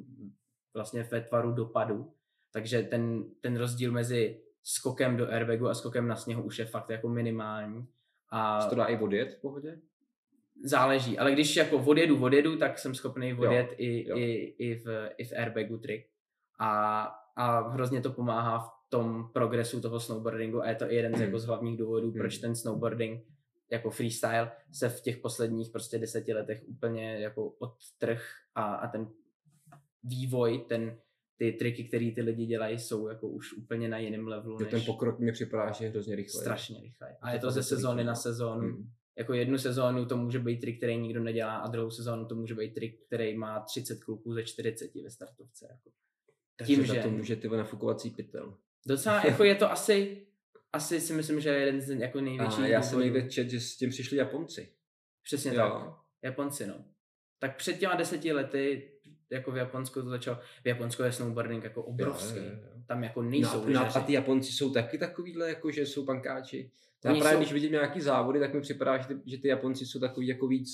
[0.74, 2.12] vlastně ve tvaru dopadu.
[2.52, 6.90] Takže ten, ten rozdíl mezi skokem do airbagu a skokem na sněhu už je fakt
[6.90, 7.86] jako minimální.
[8.30, 9.78] A Se to dá i odjet v pohodě?
[10.64, 14.16] záleží, ale když jako odjedu, odjedu, tak jsem schopný odjet i, jo.
[14.16, 14.24] i,
[14.58, 16.06] i, v, i v airbagu trik.
[16.58, 17.02] A,
[17.36, 21.20] a hrozně to pomáhá v tom progresu toho snowboardingu a je to i jeden z,
[21.26, 22.40] jako z hlavních důvodů, proč Hmm.
[22.40, 23.24] ten snowboarding
[23.70, 28.22] jako freestyle se v těch posledních prostě deseti letech úplně jako odtrh
[28.54, 29.08] a, a ten
[30.04, 30.98] vývoj, ten,
[31.36, 34.82] ty triky, které ty lidi dělají, jsou jako už úplně na jiném levelu než ten
[34.86, 36.40] pokrok mi připadá, že je hrozně rychlý.
[36.40, 37.16] strašně rychle.
[37.20, 38.68] A To je to fakt ze je to sezóny rychle, na sezónu.
[38.68, 38.90] Hmm.
[39.18, 42.54] Jako jednu sezónu to může být trik, který nikdo nedělá a druhou sezónu to může
[42.54, 45.66] být trik, který má 30 kluků ze 40 ve startovce.
[45.70, 45.90] Jako.
[46.56, 48.58] Takže Tím, že- to může ty nafukovací pytel.
[48.86, 50.26] Docela jako je to asi,
[50.72, 53.60] asi si myslím, že je jeden z jako největších A já jsem někde čet, že
[53.60, 54.72] s tím přišli Japonci.
[55.24, 55.56] Přesně Jo.
[55.56, 55.94] tak.
[56.22, 56.84] Japonci, no.
[57.40, 58.90] Tak před těma deseti lety,
[59.30, 62.38] jako v Japonsku to začalo, v Japonsku je snowboarding jako obrovský.
[62.38, 62.82] Jo, jo, jo.
[62.86, 63.98] Tam jako nejsou No, lyžaři.
[63.98, 66.70] a ty Japonci jsou taky takovýhle, jako že jsou pankáči.
[67.04, 69.48] Já Oni právě, jsou- když vidím nějaký závody, tak mi připadá, že ty, že ty
[69.48, 70.70] Japonci jsou takový jako víc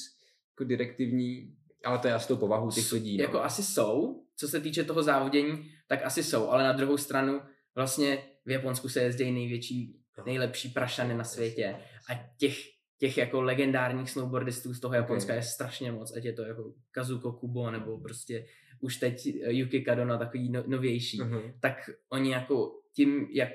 [0.53, 3.17] jako direktivní, ale to je asi tou povahou těch lidí.
[3.17, 3.23] No.
[3.25, 7.41] Jako asi jsou, co se týče toho závodění, tak asi jsou, ale na druhou stranu
[7.75, 10.25] vlastně v Japonsku se jezdí největší, No.
[10.27, 11.77] nejlepší prašany na světě
[12.11, 12.57] a těch,
[12.99, 15.37] těch jako legendárních snowboardistů z toho Japonska Ok.
[15.37, 18.47] je strašně moc, ať je to jako Kazuko Kubo nebo prostě
[18.81, 21.53] už teď eh, Yuki Kadona takový no, novější, uh-huh.
[21.61, 23.51] tak oni jako tím, jak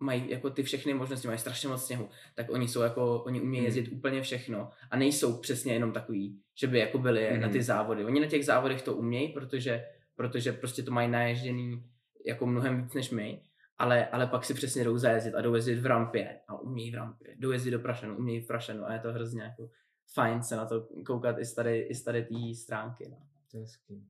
[0.00, 3.60] mají jako ty všechny možnosti, mají strašně moc sněhu, tak oni jsou jako, oni umějí
[3.60, 3.66] Mhm.
[3.66, 7.40] jezdit úplně všechno a nejsou přesně jenom takový, že by jako byli Mhm.
[7.40, 8.04] na ty závody.
[8.04, 9.84] Oni na těch závodech to umějí, protože,
[10.16, 11.82] protože prostě to mají naježděný
[12.28, 13.42] jako mnohem víc než my,
[13.78, 16.94] ale, ale pak si přesně jdou zajezdit a jdou jezdit v rampě a umějí v
[16.94, 19.70] rampě, jdou jezdit do prašenu, umějí v prašenu a je to hrozně jako
[20.14, 23.08] fajn se na to koukat i z tady, i z tady té stránky.
[23.10, 23.16] No.
[23.50, 24.08] To je hezký.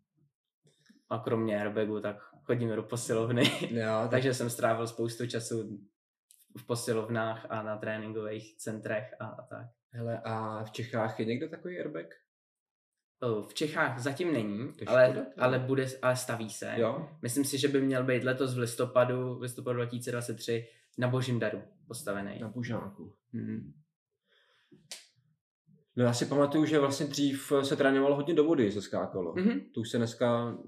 [1.11, 3.42] A kromě airbagu, tak chodíme do posilovny.
[3.70, 5.78] Jo, tak Takže jsem strávil spoustu času
[6.59, 9.66] v posilovnách a na tréninkových centrech a, a tak.
[9.90, 12.07] hele, a v Čechách je někdo takový airbag?
[13.48, 16.72] V Čechách zatím není, ale, škoda, ale, bude, ale staví se.
[16.76, 17.09] Jo?
[17.22, 20.66] Myslím si, že by měl být letos v listopadu, v listopadu 2023
[20.98, 22.38] na Božím daru postavený.
[22.40, 23.14] Na Bužáku.
[23.33, 23.72] Mhm.
[25.96, 29.35] No já si pamatuju, že vlastně dřív se trénovalo hodně do vody, se skákalo.
[29.37, 29.61] Mhm.
[29.74, 30.59] To už se dneska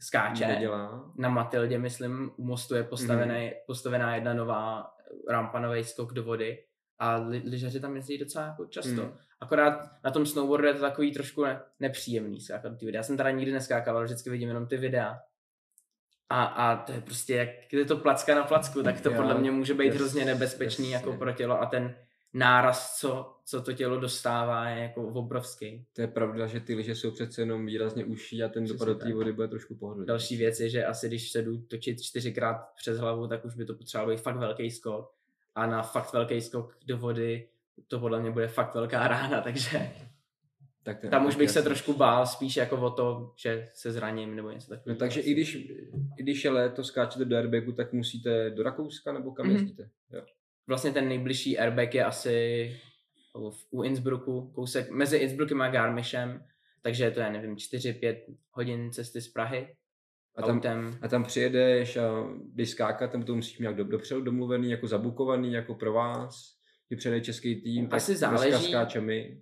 [0.00, 0.46] Skáče.
[0.46, 1.12] nedělá.
[1.18, 3.52] Na Matildě, myslím, u mostu je postavený, Mhm.
[3.66, 4.86] postavená jedna nová
[5.30, 6.58] rampa, nový skok do vody
[7.04, 9.02] a li, lyžaři tam jezdí docela jako často.
[9.02, 9.12] Hmm.
[9.40, 12.98] Akorát na tom snowboardu je to takový trošku ne, nepříjemný skákat ty videa.
[12.98, 15.20] Já jsem teda nikdy neskákal, ale vždycky vidím jenom ty videa.
[16.28, 19.38] A, a to je prostě, jak je to placka na placku, tak to Jo, podle
[19.38, 21.08] mě může být jas- hrozně nebezpečný jasně.
[21.08, 21.94] jako pro tělo a ten
[22.32, 25.86] náraz, co, co to tělo dostává, je jako obrovský.
[25.92, 28.94] To je pravda, že ty lyže jsou přece jenom výrazně užší a ten dopad do
[28.94, 30.06] té vody bude trošku pohodlný.
[30.06, 33.64] Další věc je, že asi když se jdu točit čtyřikrát přes hlavu, tak už by
[33.64, 35.13] to potřeboval být fakt velký skok.
[35.54, 37.48] A na fakt velký skok do vody
[37.88, 39.90] to podle mě bude fakt velká rána, takže
[40.82, 41.68] Tak je tam už bych se jasný.
[41.68, 44.98] trošku bál spíš jako o to, že se zraním nebo něco No, takového.
[44.98, 45.54] takže i když,
[46.16, 49.54] i když je léto, skáčete do airbagu, tak musíte do Rakouska nebo kam Mhm.
[49.56, 49.90] jezdíte?
[50.12, 50.22] Jo.
[50.66, 52.76] Vlastně ten nejbližší airbag je asi
[53.50, 56.44] v- u Innsbrucku, kousek mezi Innsbruckem a Garmischem,
[56.82, 58.16] takže to je, nevím, 4-5
[58.50, 59.74] hodin cesty z Prahy
[60.36, 60.98] A tam, autem.
[61.02, 65.74] a tam přijedeš a když skákat, tam to musíš mít dopředu domluvený, jako zabukovaný, jako
[65.74, 66.54] pro vás,
[66.90, 68.74] že přijede český tým, tak Asi záleží.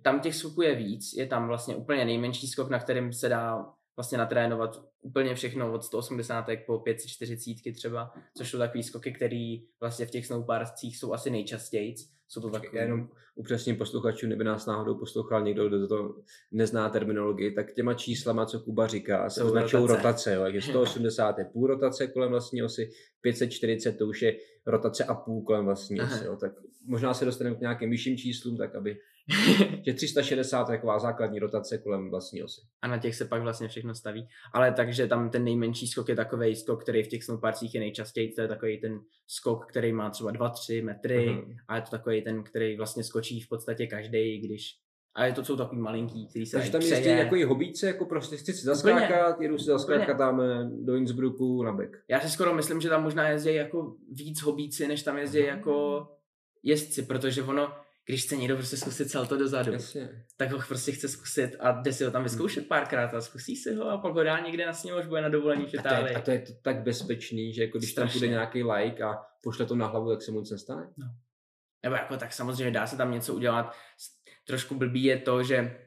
[0.01, 3.65] Tam těch skoků je víc, je tam vlastně úplně nejmenší skok, na kterým se dá
[3.95, 10.05] vlastně natrénovat úplně všechno od 180 po 540 třeba, což jsou takový skoky, které vlastně
[10.05, 11.95] v těch snowparcích jsou asi nejčastěji.
[12.27, 16.15] Jsou to takové Já jenom upřesním posluchačům, kdyby nás náhodou poslouchal někdo, kdo to
[16.51, 19.97] nezná terminologii, tak těma číslama, co Kuba říká, se označují rotace.
[19.97, 20.33] rotace.
[20.33, 22.89] jo, takže 180 je půl rotace kolem vlastní osy,
[23.21, 26.25] 540 to už je rotace a půl kolem vlastní osy.
[26.25, 26.51] Jo, tak
[26.85, 28.97] možná se dostaneme k nějakým vyšším číslům, tak aby,
[29.85, 32.61] že 360 je taková základní rotace kolem vlastní osy.
[32.81, 34.27] a na těch se pak vlastně všechno staví.
[34.53, 38.31] Ale takže tam ten nejmenší skok je takový skok, který v těch snowparcích je nejčastěji,
[38.31, 41.41] to je takový ten skok, který má třeba 2-3 metry Aha.
[41.67, 44.83] a je to takový ten, který vlastně skočí v podstatě každý, když
[45.15, 47.17] a je to jsou takový malinký, který se Takže tam jezdí přejet.
[47.17, 51.63] jako i hobíce, jako prostě chci si zaskákat, jedu si zaskákat tam eh, do Innsbrucku
[51.63, 51.97] na bek.
[52.09, 56.07] Já si skoro myslím, že tam možná jezdí jako víc hobíci, než tam jezdí jako
[56.63, 57.73] jezdci, protože ono,
[58.05, 60.25] když chce někdo prostě zkusit salto dozadu, Jasně.
[60.37, 63.75] tak ho prostě chce zkusit a jde si ho tam vyzkoušet párkrát a zkusí si
[63.75, 65.75] ho a pak ho dá někde na sněhu, až bude na dovolení v A to,
[65.75, 66.15] je, Itálii.
[66.15, 68.19] a to je to tak bezpečný, že jako když tam Strašně.
[68.19, 70.89] bude nějaký like a pošle to na hlavu, tak se mu nic nestane.
[71.83, 73.75] Nebo jako tak samozřejmě dá se tam něco udělat.
[74.47, 75.77] Trošku blbý je to, že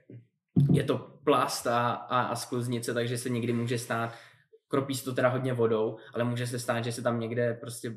[0.72, 4.14] je to plast a, a, a skluznice, takže se někdy může stát,
[4.68, 7.96] kropí se to teda hodně vodou, ale může se stát, že se tam někde prostě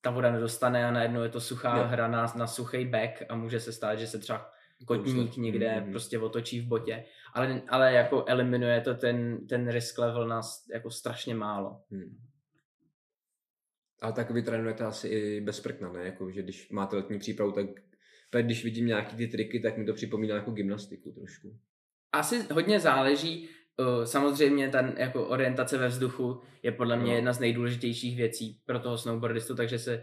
[0.00, 1.84] ta voda nedostane a najednou je to suchá Jo.
[1.84, 4.50] hra na, na suchý back a může se stát, že se třeba
[4.86, 5.36] kotník Kousek.
[5.36, 5.90] někde Mhm.
[5.90, 10.40] prostě otočí v botě, ale, ale jako eliminuje to ten, ten risk level na
[10.72, 11.82] jako strašně málo.
[11.90, 12.18] Hmm.
[14.02, 16.04] A tak vy trénujete asi i bez prkna, ne?
[16.04, 17.66] Jako, že když máte letní přípravu, tak
[18.42, 21.58] když vidím nějaký ty triky, tak mi to připomíná jako gymnastiku trošku.
[22.12, 23.48] Asi hodně záleží,
[24.04, 27.16] samozřejmě ta jako orientace ve vzduchu je podle mě No.
[27.16, 30.02] jedna z nejdůležitějších věcí pro toho snowboardistu, takže se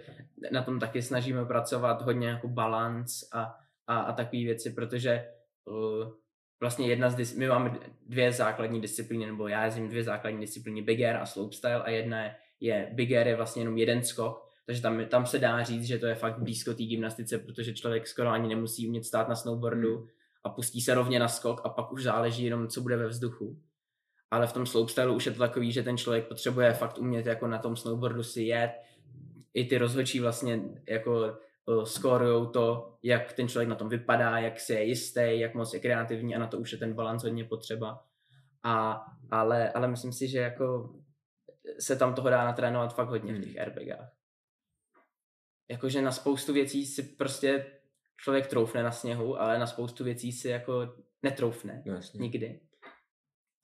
[0.52, 3.56] na tom taky snažíme pracovat hodně jako balans a,
[3.88, 5.28] a, a takové věci, protože
[5.66, 6.12] uh,
[6.60, 10.82] vlastně jedna z, dis- my máme dvě základní disciplíny, nebo já jezdím dvě základní disciplíny,
[10.82, 14.50] big air a slopestyle a jedna je, je big air je vlastně jenom jeden skok,
[14.66, 18.08] takže tam, tam se dá říct, že to je fakt blízko té gymnastice, protože člověk
[18.08, 20.08] skoro ani nemusí umět stát na snowboardu, Hmm.
[20.46, 23.60] A pustí se rovně na skok a pak už záleží jenom, co bude ve vzduchu.
[24.32, 27.48] Ale v tom slopestyle už je to takový, že ten člověk potřebuje fakt umět jako
[27.48, 28.72] na tom snowboardu si jet.
[29.54, 31.38] I ty rozhodčí vlastně jako
[31.84, 35.80] skorujou to, jak ten člověk na tom vypadá, jak si je jistý, jak moc je
[35.80, 38.06] kreativní a na to už je ten balans hodně potřeba.
[38.64, 40.96] A, ale, ale myslím si, že jako
[41.80, 44.12] se tam toho dá natrénovat fakt hodně v těch airbagách.
[45.72, 47.66] Jakože na spoustu věcí si prostě
[48.18, 51.84] člověk troufne na sněhu, ale na spoustu věcí si jako netroufne.
[51.86, 52.20] No jasně.
[52.20, 52.60] Nikdy.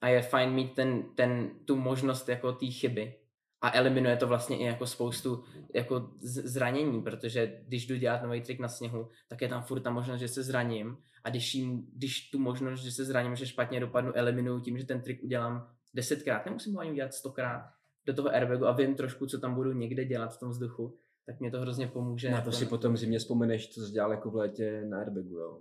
[0.00, 3.14] A je fajn mít ten, ten, tu možnost jako té chyby.
[3.60, 8.60] A eliminuje to vlastně i jako spoustu jako zranění, protože když jdu dělat nový trik
[8.60, 10.96] na sněhu, tak je tam furt ta možnost, že se zraním.
[11.24, 14.86] A když, jim, když tu možnost, že se zraním, že špatně dopadnu, eliminuju tím, že
[14.86, 17.70] ten trik udělám desetkrát, nemusím ho ani udělat stokrát
[18.06, 21.40] do toho airbagu a vím trošku, co tam budu někde dělat v tom vzduchu, tak
[21.40, 22.30] mě to hrozně pomůže.
[22.30, 25.38] Na to jako si potom zimně vzpomeneš, co jsi dělal jako v létě na airbagu,
[25.38, 25.60] jo.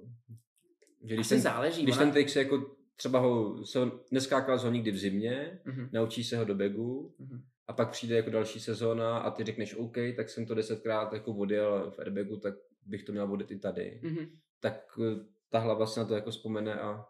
[1.04, 1.84] Že když Asi ten, záleží.
[1.84, 4.97] když ona- ten trik se jako třeba ho, se ho neskákal z ho nikdy v
[4.97, 7.41] zimě, Mhm, naučí se ho do bagu mhm.
[7.67, 11.34] a pak přijde jako další sezóna a ty řekneš OK, tak jsem to desetkrát jako
[11.34, 12.54] odjel v airbagu, tak
[12.86, 14.00] bych to měl odjet i tady.
[14.04, 14.26] Mhm.
[14.60, 17.06] Tak eh, ta hlava se na to jako vzpomene a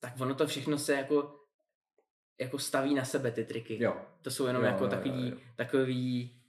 [0.00, 1.40] tak ono to všechno se jako,
[2.40, 3.82] jako staví na sebe ty triky.
[3.82, 3.96] jo.
[4.22, 5.36] To jsou jenom Jo, jako jo, takový, jo.
[5.56, 6.41] takový uh,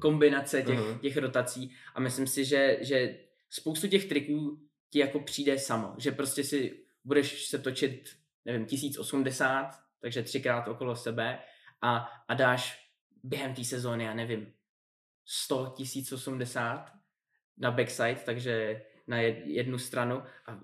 [0.00, 0.98] kombinace těch, Aha.
[1.02, 3.18] těch rotací a myslím si, že, že
[3.50, 9.70] spoustu těch triků ti jako přijde samo, že prostě si budeš se točit, nevím, 1080,
[10.00, 11.38] takže třikrát okolo sebe
[11.82, 12.90] a, a dáš
[13.22, 14.52] během té sezóny, já nevím,
[15.26, 16.92] 100 1080
[17.58, 20.60] na backside, takže na jed- jednu stranu a, a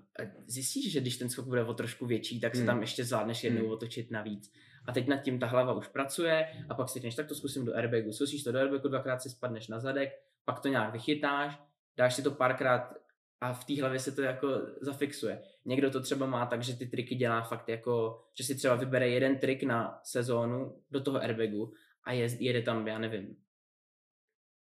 [0.47, 2.67] zjistíš, že když ten skok bude o trošku větší, tak se Hmm.
[2.67, 3.71] tam ještě zvládneš jednou Hmm.
[3.71, 4.51] otočit navíc.
[4.87, 7.65] A teď nad tím ta hlava už pracuje a pak si řekneš, tak to zkusím
[7.65, 8.11] do airbagu.
[8.11, 10.09] Zkusíš to do airbagu, dvakrát si spadneš na zadek,
[10.45, 11.59] pak to nějak vychytáš,
[11.97, 12.93] dáš si to párkrát
[13.41, 14.47] a v té hlavě se to jako
[14.81, 15.43] zafixuje.
[15.65, 19.09] Někdo to třeba má tak, že ty triky dělá fakt jako, že si třeba vybere
[19.09, 21.73] jeden trik na sezónu do toho airbagu
[22.03, 23.35] a je, jede tam, já nevím,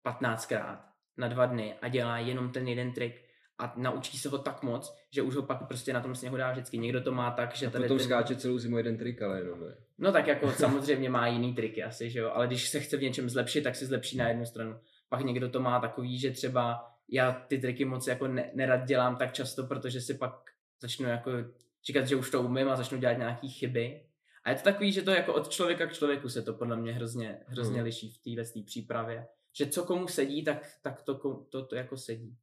[0.07, 0.79] 15krát
[1.17, 3.24] na dva dny a dělá jenom ten jeden trik
[3.65, 6.53] a naučí se ho tak moc, že už ho pak prostě na tom sněhu dá
[6.53, 6.79] vždycky.
[6.79, 8.07] Někdo to má tak, že A tady potom ten...
[8.07, 9.77] skáče celou zimu jeden trik, ale jenom ne.
[9.99, 13.03] No tak jako samozřejmě má jiný triky asi, že jo, ale když se chce v
[13.03, 14.81] něčem zlepšit, tak si zlepší na jednu stranu.
[15.09, 19.17] Pak někdo to má takový, že třeba já ty triky moc jako ne, nerad dělám
[19.17, 20.33] tak často, protože si pak
[20.81, 21.31] začnu jako
[21.87, 24.03] říkat, že už to umím a začnu dělat nějaký chyby.
[24.45, 26.93] A je to takový, že to jako od člověka k člověku se to podle mě
[26.93, 27.85] hrozně, hrozně Hmm.
[27.85, 29.27] liší v téhle té přípravě.
[29.57, 31.15] Že co komu sedí, tak, tak to,
[31.51, 32.37] to, to jako sedí.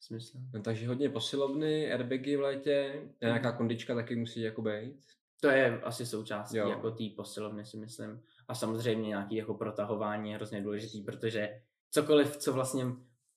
[0.00, 0.38] Smysl.
[0.54, 5.00] No, takže hodně posilovny, airbagy v létě, a nějaká kondička taky musí jako být.
[5.40, 6.68] To je asi součástí Jo.
[6.68, 8.22] jako té posilovny, si myslím.
[8.48, 11.60] A samozřejmě nějaký jako protahování je hrozně důležitý, protože
[11.90, 12.84] cokoliv, co vlastně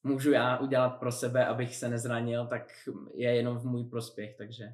[0.03, 2.71] můžu já udělat pro sebe, abych se nezranil, tak
[3.13, 4.73] je jenom v můj prospěch, takže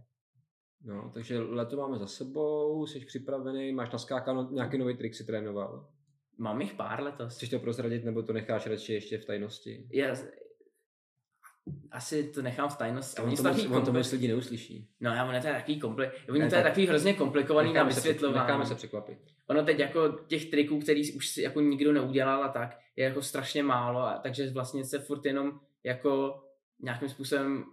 [0.86, 5.90] No, takže leto máme za sebou, jsi připravený, máš naskákáno nějaký nový trik si trénoval.
[6.38, 7.36] mám jich pár letos.
[7.36, 9.88] Chceš to prozradit, nebo to necháš radši ještě v tajnosti?
[9.92, 10.16] Já,
[11.92, 13.22] asi to nechám v tajnosti.
[13.22, 14.90] On Oni to, moc, on to moc lidí neuslyší.
[15.00, 16.12] No já, ono je to takový kompli...
[16.30, 18.48] Oni Ne, to je tak- takový hrozně komplikovaný na vysvětlování.
[18.48, 19.18] necháme se překvapit.
[19.48, 23.22] ono teď jako těch triků, který už si jako nikdo neudělal a tak, je jako
[23.22, 26.44] strašně málo, a takže vlastně se furt jenom jako
[26.80, 27.64] nějakým způsobem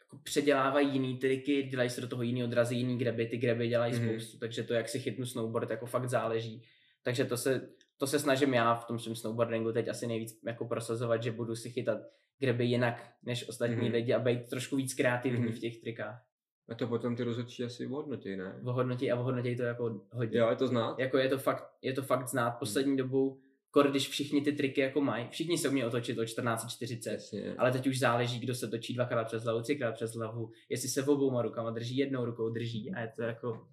[0.00, 3.94] jako předělávají jiný triky, dělají se do toho jiný odrazy, jiný greby, ty greby dělají
[3.94, 4.02] Mhm.
[4.08, 4.10] mm-hmm.
[4.18, 6.62] spoustu, takže to, jak si chytnu snowboard, jako fakt záleží.
[7.02, 10.64] Takže to se, to se snažím já v tom svém snowboardingu teď asi nejvíc jako
[10.64, 11.98] prosazovat, že budu si chytat
[12.40, 13.84] greby jinak než ostatní Mhm.
[13.84, 13.92] mm-hmm.
[13.92, 15.52] lidi a být trošku víc kreativní Mhm.
[15.52, 16.22] v těch trikách.
[16.68, 18.60] A to potom ty rozhodčí asi ohodnotí, ne?
[18.64, 20.38] Ohodnotí a ohodnotí to jako hodně.
[20.38, 20.98] Jo, je to znát?
[20.98, 23.38] Jako je to fakt, je to fakt znát poslední dobou,
[23.70, 25.28] kor, když všichni ty triky jako mají.
[25.30, 27.54] Všichni se umí otočit o 14.40, Jasně.
[27.58, 31.02] ale teď už záleží, kdo se točí dvakrát přes hlavu, třikrát přes hlavu, jestli se
[31.04, 33.66] obouma rukama drží, jednou rukou drží a je to jako,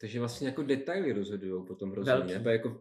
[0.00, 1.94] Takže vlastně jako detaily rozhodují potom.
[2.26, 2.80] Nebo jako,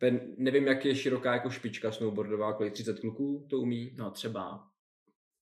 [0.00, 3.92] pen, nevím, jak je široká jako špička snowboardová, kolik 30 kluků to umí?
[3.98, 4.66] no třeba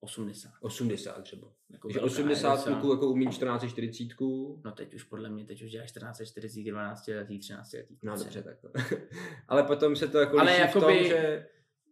[0.00, 0.52] 80.
[0.60, 1.52] 80 třeba.
[1.70, 2.80] Jako Takže velká 80 je docela.
[2.80, 4.14] kluků jako umí 1440.
[4.64, 7.96] No teď už podle mě, teď už děláš 14, 40, 12 letý, 13 letý.
[8.02, 8.24] No kluci.
[8.24, 8.68] dobře, tak to.
[9.48, 11.46] Ale potom se to jako Ale liší v tom, jakoby- že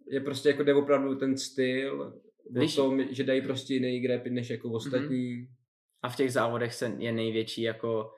[0.09, 2.77] je prostě jako jde opravdu ten styl, o Liší.
[2.77, 5.49] tom, že dají prostě jiný grep než jako ostatní.
[6.03, 8.13] A v těch závodech se je největší jako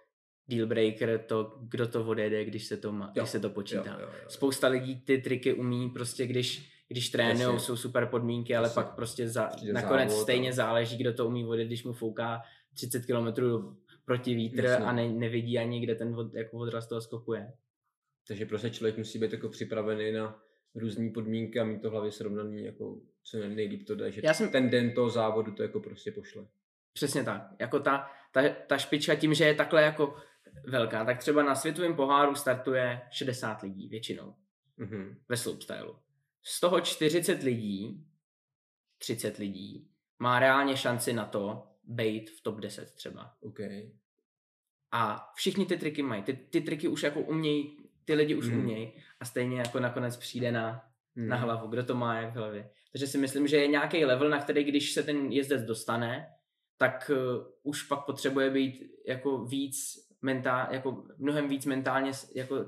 [0.48, 3.84] deal breaker to, kdo to odjede, když se to, má, Jo, když se to počítá.
[3.92, 4.28] Jo, jo, jo.
[4.28, 8.74] Spousta lidí ty triky umí prostě, když, když trénují, jsou super podmínky, ale Jasně.
[8.82, 12.42] pak prostě za, nakonec závod a- stejně záleží, kdo to umí vodit, když mu fouká
[12.74, 13.42] 30 km
[14.04, 14.84] proti vítr Jasně.
[14.84, 17.52] a ne, nevidí ani, kde ten od, jako odraz toho skoku je.
[18.28, 20.38] Takže prostě člověk musí být jako připravený na
[20.74, 24.34] různé podmínky a mít to v hlavě srovnaný, jako co nejlíp to jde, že Já
[24.34, 26.46] jsem- ten den toho závodu to jako prostě pošle.
[26.92, 27.42] Přesně tak.
[27.58, 30.16] Jako ta, ta, ta špička tím, že je takhle jako
[30.66, 34.34] velká, tak třeba na světovém poháru startuje 60 lidí většinou
[34.76, 35.16] Mhm.
[35.28, 35.96] ve slopestylu.
[36.42, 38.06] Z toho 40 lidí,
[38.98, 43.34] 30 lidí, má reálně šanci na to být v top 10 třeba.
[43.40, 43.58] OK.
[44.92, 46.22] A všichni ty triky mají.
[46.22, 48.58] Ty, ty triky už jako umějí, ty lidi už Mhm.
[48.58, 50.84] umějí a stejně jako nakonec přijde na,
[51.16, 51.28] Hmm.
[51.28, 52.70] na hlavu, kdo to má jak v hlavě.
[52.92, 56.34] Takže si myslím, že je nějaký level, na který když se ten jezdec dostane,
[56.76, 62.66] tak uh, už pak potřebuje být jako víc mentál, jako mnohem víc mentálně jako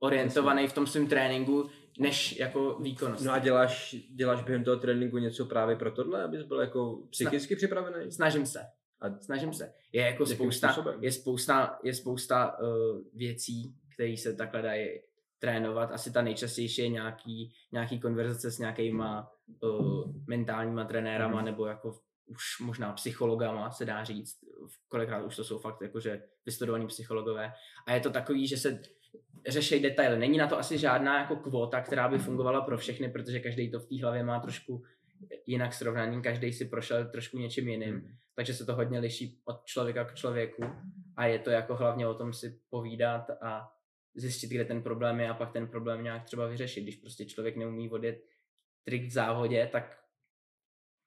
[0.00, 3.24] orientovaný v tom svém tréninku, než jako výkonnost.
[3.24, 7.56] No a děláš, děláš během toho tréninku něco právě pro tohle, abys byl jako psychicky
[7.56, 8.12] připravený?
[8.12, 8.60] Snažím se.
[9.00, 9.72] A Snažím se.
[9.92, 11.04] Je jako spousta, způsobem?
[11.04, 12.66] je spousta, je spousta uh,
[13.14, 14.88] věcí, které se takhle dají
[15.38, 15.90] trénovat.
[15.92, 19.32] Asi ta nejčastější je nějaký, nějaký konverzace s nějakýma
[19.62, 21.44] uh, mentálníma trenérama Mhm.
[21.44, 21.98] nebo jako
[22.28, 24.38] už možná psychologama, se dá říct.
[24.88, 27.52] Kolikrát už to jsou fakt jakože vystudovaní psychologové.
[27.86, 28.82] A je to takový, že se
[29.48, 30.18] řeší detaily.
[30.18, 33.80] Není na to asi žádná jako kvota, která by fungovala pro všechny, protože každý to
[33.80, 34.84] v té hlavě má trošku
[35.46, 38.16] jinak srovnaný, každý si prošel trošku něčím jiným Hmm.
[38.34, 40.62] takže se to hodně liší od člověka k člověku
[41.16, 43.72] a je to jako hlavně o tom si povídat a
[44.14, 46.82] zjistit, kde ten problém je a pak ten problém nějak třeba vyřešit.
[46.82, 48.24] Když prostě člověk neumí odjet
[48.84, 49.98] trik v závodě, tak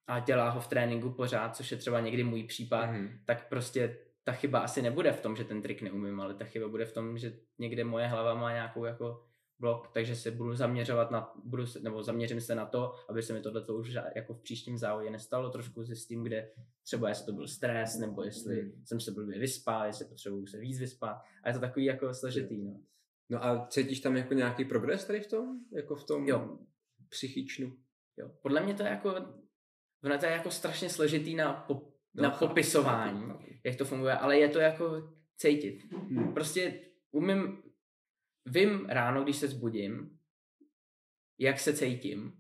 [0.07, 3.09] a dělá ho v tréninku pořád, což je třeba někdy můj případ, Mhm.
[3.25, 6.67] tak prostě ta chyba asi nebude v tom, že ten trik neumím, ale ta chyba
[6.67, 9.25] bude v tom, že někde moje hlava má nějakou jako
[9.59, 13.33] blok, takže se budu zaměřovat na, budu se, nebo zaměřím se na to, aby se
[13.33, 16.51] mi tohle už jako v příštím závodě nestalo, trošku zjistím, kde
[16.83, 18.83] třeba jestli to byl stres, nebo jestli Hmm.
[18.85, 21.17] jsem se blbě vyspal, jestli potřebuju se víc vyspat.
[21.43, 22.79] A je to takový jako složitý, no.
[23.29, 25.59] No a cítíš tam jako nějaký progres tady v tom?
[25.73, 26.57] Jako v tom Jo.
[27.09, 27.77] psychičnu?
[28.17, 28.31] Jo.
[28.41, 29.15] Podle mě to je jako,
[30.03, 33.53] ono to je jako strašně složitý na, po, No, na chápu, popisování, chápu, chápu.
[33.63, 35.83] jak to funguje, ale je to jako cítit.
[35.91, 36.33] Hmm.
[36.33, 36.79] Prostě
[37.11, 37.63] umím,
[38.45, 40.17] vím ráno, když se zbudím,
[41.39, 42.33] jak se cítím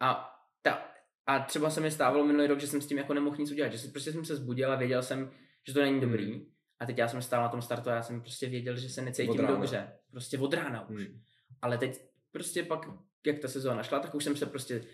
[0.00, 0.88] a, ta,
[1.26, 3.72] a třeba se mi stávalo minulý rok, že jsem s tím jako nemohl nic udělat,
[3.72, 5.30] že si, prostě jsem se zbudil a věděl jsem,
[5.66, 6.32] že to není dobrý.
[6.32, 6.46] Hmm.
[6.80, 9.02] A teď já jsem stál na tom startu a já jsem prostě věděl, že se
[9.02, 9.92] necítím dobře.
[10.10, 11.04] Prostě od rána už.
[11.04, 11.20] Hmm.
[11.62, 12.86] Ale teď prostě pak,
[13.26, 14.84] jak ta sezóna šla, tak už jsem se prostě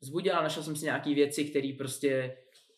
[0.00, 2.36] zbudil a našel jsem si nějaký věci, které prostě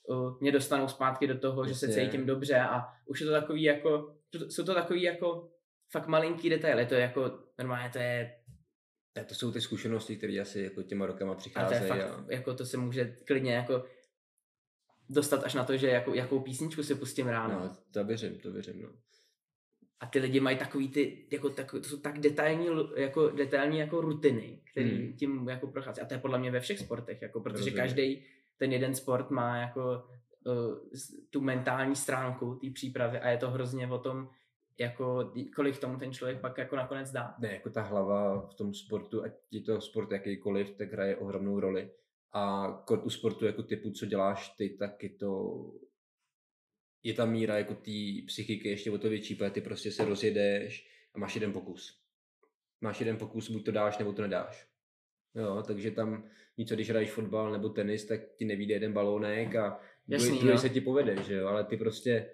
[0.09, 2.05] uh, mě dostanou zpátky do toho, že se Jasně.
[2.05, 4.17] cítím dobře a už je to takový jako,
[4.49, 5.51] jsou to takový jako
[5.93, 8.37] fakt malinký detaily, to je jako, normálně to je,
[9.13, 11.89] Tak to jsou ty zkušenosti, které asi jako těma rokama a to je přicházejí.
[11.89, 12.25] fakt, a...
[12.33, 13.85] jako to se může klidně jako
[15.09, 17.61] dostat až na to, že jako, jakou písničku si pustím ráno.
[17.61, 18.89] No, to věřím, to věřím, no.
[20.01, 24.01] A ty lidi mají takový ty, jako, tak, to jsou tak detailní, jako, detailní jako
[24.01, 25.13] rutiny, který Hmm.
[25.13, 26.01] tím jako prochází.
[26.01, 28.25] A to je podle mě ve všech sportech, jako, protože každý
[28.59, 30.03] ten jeden sport má jako
[30.47, 30.75] uh,
[31.31, 34.29] tu mentální stránku té přípravy a je to hrozně o tom,
[34.79, 37.35] jako kolik tomu ten člověk pak jako nakonec dá.
[37.39, 41.61] Ne, jako ta hlava v tom sportu, ať je to sport jakýkoliv, tak hraje ohromnou
[41.61, 41.91] roli.
[42.33, 45.61] A kort u sportu jako typu, co děláš ty, tak je to
[47.03, 47.91] je ta míra jako té
[48.27, 52.01] psychiky ještě o to větší, protože ty prostě se rozjedeš a máš jeden pokus.
[52.81, 54.67] Máš jeden pokus, buď to dáš, nebo to nedáš.
[55.35, 56.25] Jo, takže tam
[56.59, 60.59] něco, když hraješ fotbal nebo tenis, tak ti nevíde jeden balónek a Jasný, druhý, jo.
[60.59, 62.31] se ti povede, že jo, ale ty prostě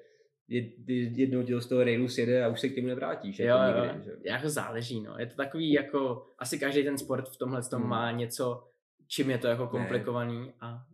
[0.48, 3.38] jed, jednou ti z toho railu sjede a už se k němu nevrátíš.
[3.38, 4.16] Jo, jako jo, nikdy, že jo.
[4.24, 5.18] jako záleží, no.
[5.18, 7.90] Je to takový jako, asi každý ten sport v tomhle tom Hmm.
[7.90, 8.68] má něco,
[9.06, 10.86] čím je to jako komplikovaný a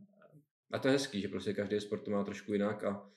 [0.73, 3.09] A to je hezký, že prostě každý sport to má trošku jinak a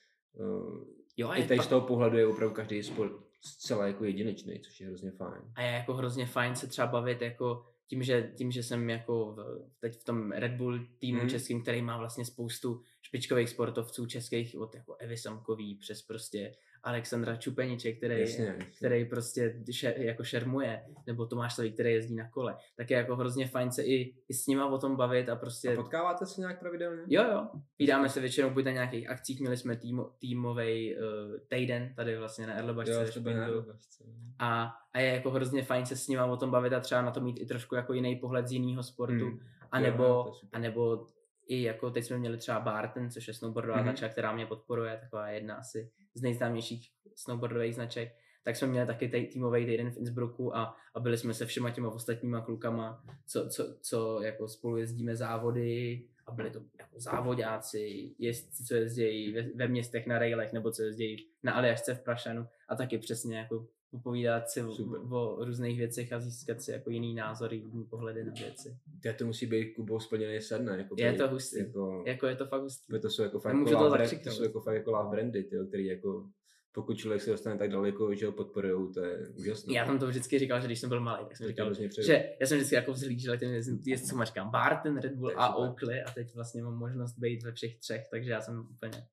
[1.17, 4.59] jo, a i tady pak- z toho pohledu je opravdu každý sport zcela jako jedinečný,
[4.59, 5.41] což je hrozně fajn.
[5.55, 9.25] A je jako hrozně fajn se třeba bavit jako tím, že, tím, že jsem jako
[9.31, 11.23] v, teď v tom Red Bull týmu Mhm.
[11.25, 11.29] mm.
[11.29, 17.35] českým, který má vlastně spoustu špičkových sportovců českých, od jako Evy Samkový přes prostě Alexandra
[17.35, 18.65] Čupeniče, který, Jasně, jasně.
[18.77, 22.57] který prostě še, jako šermuje, nebo Tomáš Slavý, který jezdí na kole.
[22.77, 25.73] Tak je jako hrozně fajn se i, i s nima o tom bavit a prostě...
[25.73, 27.01] A potkáváte se nějak pravidelně?
[27.07, 27.47] Jo, jo.
[27.79, 31.01] Vídáme se většinou buď na nějakých akcích, měli jsme tým, týmový uh,
[31.47, 33.45] týden tady vlastně na Erlebašce jo, na.
[33.45, 34.03] Erlebašce.
[34.39, 37.11] a, a je jako hrozně fajn se s nima o tom bavit a třeba na
[37.11, 39.25] to mít i trošku jako jiný pohled z jiného sportu.
[39.25, 39.39] Hmm.
[39.71, 41.07] A nebo, a nebo
[41.47, 43.85] i jako teď jsme měli třeba Barton, což je snowboardová Mhm.
[43.85, 48.15] značka, která mě podporuje, taková jedna asi z nejznámějších snowboardových značek.
[48.43, 51.71] Tak jsme měli taky tý, týmový týden v Innsbrucku a, a byli jsme se všema
[51.71, 58.15] těma ostatníma klukama, co, co, co jako spolu jezdíme závody a byli to jako závodáci,
[58.19, 62.47] jezdci, co jezdí ve, ve městech na railech nebo co jezdí na Aljašce v Prašanu
[62.69, 64.99] a taky přesně jako popovídat si Super.
[65.11, 68.77] o, o různých věcech a získat si jako jiný názory, jiný pohledy na věci.
[69.03, 70.77] To, to musí být Kubou splněný sen, ne?
[70.77, 71.59] Jako Je to hustý.
[71.59, 72.99] Jako, Jako je to fakt hustý.
[73.01, 75.65] to jsou jako fakt jako love brand- to jsou jako fakt jako love brandy, tyjo,
[75.65, 76.27] který jako
[76.71, 79.73] pokud člověk se dostane tak daleko, že ho podporujou, to je úžasné.
[79.73, 81.73] Já jsem to vždycky říkal, že když jsem byl malý, tak jsem To říkal,
[82.05, 85.55] že já jsem vždycky jako vzhlížel těm jezdcům- a říkám Barton, Red Bull To a.
[85.55, 89.07] Oakley a teď vlastně mám možnost být ve všech třech, takže já jsem úplně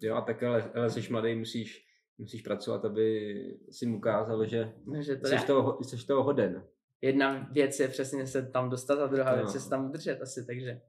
[0.00, 1.86] Jo, a tak ale, ale jsi mladý, musíš,
[2.18, 3.34] musíš pracovat, aby
[3.70, 6.64] si mu ukázal, že No, že to jsi toho, jsi toho hoden.
[7.02, 9.36] Jedna věc je přesně se tam dostat a druhá No.
[9.36, 10.80] věc je se tam udržet asi, takže.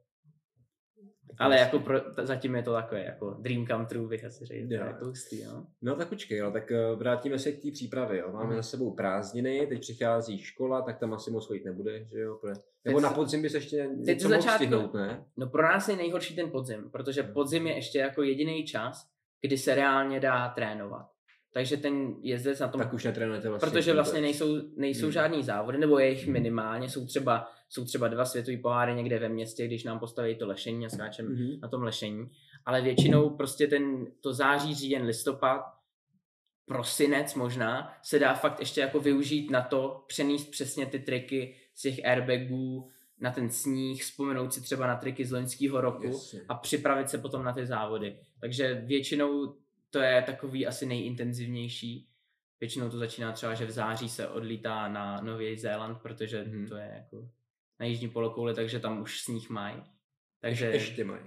[1.39, 4.73] Ale jako pro, zatím je to takové jako dream come true, bych asi řekl.
[4.73, 4.85] Jo.
[4.85, 5.67] jako hustý, no.
[5.81, 8.19] No tak počkej, ale tak eh, vrátíme se k té přípravě.
[8.19, 8.31] Jo.
[8.31, 8.55] Máme Mhm.
[8.55, 12.35] za sebou prázdniny, teď přichází škola, tak tam asi moc chodit nebude, že jo?
[12.41, 15.25] Protože- Nebo Teď na podzim bys ještě něco mohl začátku- stihnout, ne?
[15.37, 19.09] No pro nás je nejhorší ten podzim, protože podzim je ještě jako jediný čas,
[19.41, 21.05] kdy se reálně dá trénovat.
[21.55, 23.69] Takže ten jezdec na tom Tak už netrénujete vlastně.
[23.69, 25.11] protože vlastně nejsou, nejsou Hmm.
[25.11, 26.33] žádný závody, nebo je jich Hmm.
[26.33, 30.47] minimálně, jsou třeba, jsou třeba dva světové poháry někde ve městě, když nám postaví to
[30.47, 31.59] lešení a skáčeme Mhm.
[31.61, 32.31] na tom lešení,
[32.65, 35.61] ale většinou prostě ten, to září, říjen, listopad,
[36.65, 41.81] prosinec možná, se dá fakt ještě jako využít na to, přenést přesně ty triky z
[41.81, 46.41] těch airbagů na ten sníh, vzpomenout si třeba na triky z loňského roku Jasně.
[46.49, 48.19] a připravit se potom na ty závody.
[48.41, 49.55] Takže většinou
[49.95, 52.09] to je takový asi nejintenzivnější.
[52.59, 56.67] Většinou to začíná třeba, že v září se odlítá na Nový Zéland, protože mm-hmm.
[56.67, 57.29] to je jako
[57.79, 59.83] na jižní polokouli, takže tam už sníh mají.
[60.41, 61.21] Takže, Ještě mají.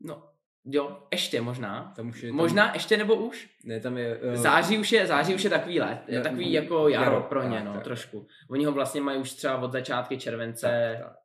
[0.00, 0.28] no,
[0.64, 1.92] Jo, ještě možná.
[1.96, 3.50] Tam už je, tam, Možná ještě nebo už?
[3.64, 4.18] Ne, tam je...
[4.18, 7.22] Uh, Září už je, září už je takový let, je Ne, takový jako jaro, jaro,
[7.22, 7.84] pro ně, tak, no, tak.
[7.84, 8.26] trošku.
[8.50, 11.16] Oni ho vlastně mají už třeba od začátky července, tak, tak.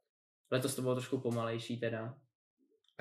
[0.52, 2.16] letos to bylo trošku pomalejší teda.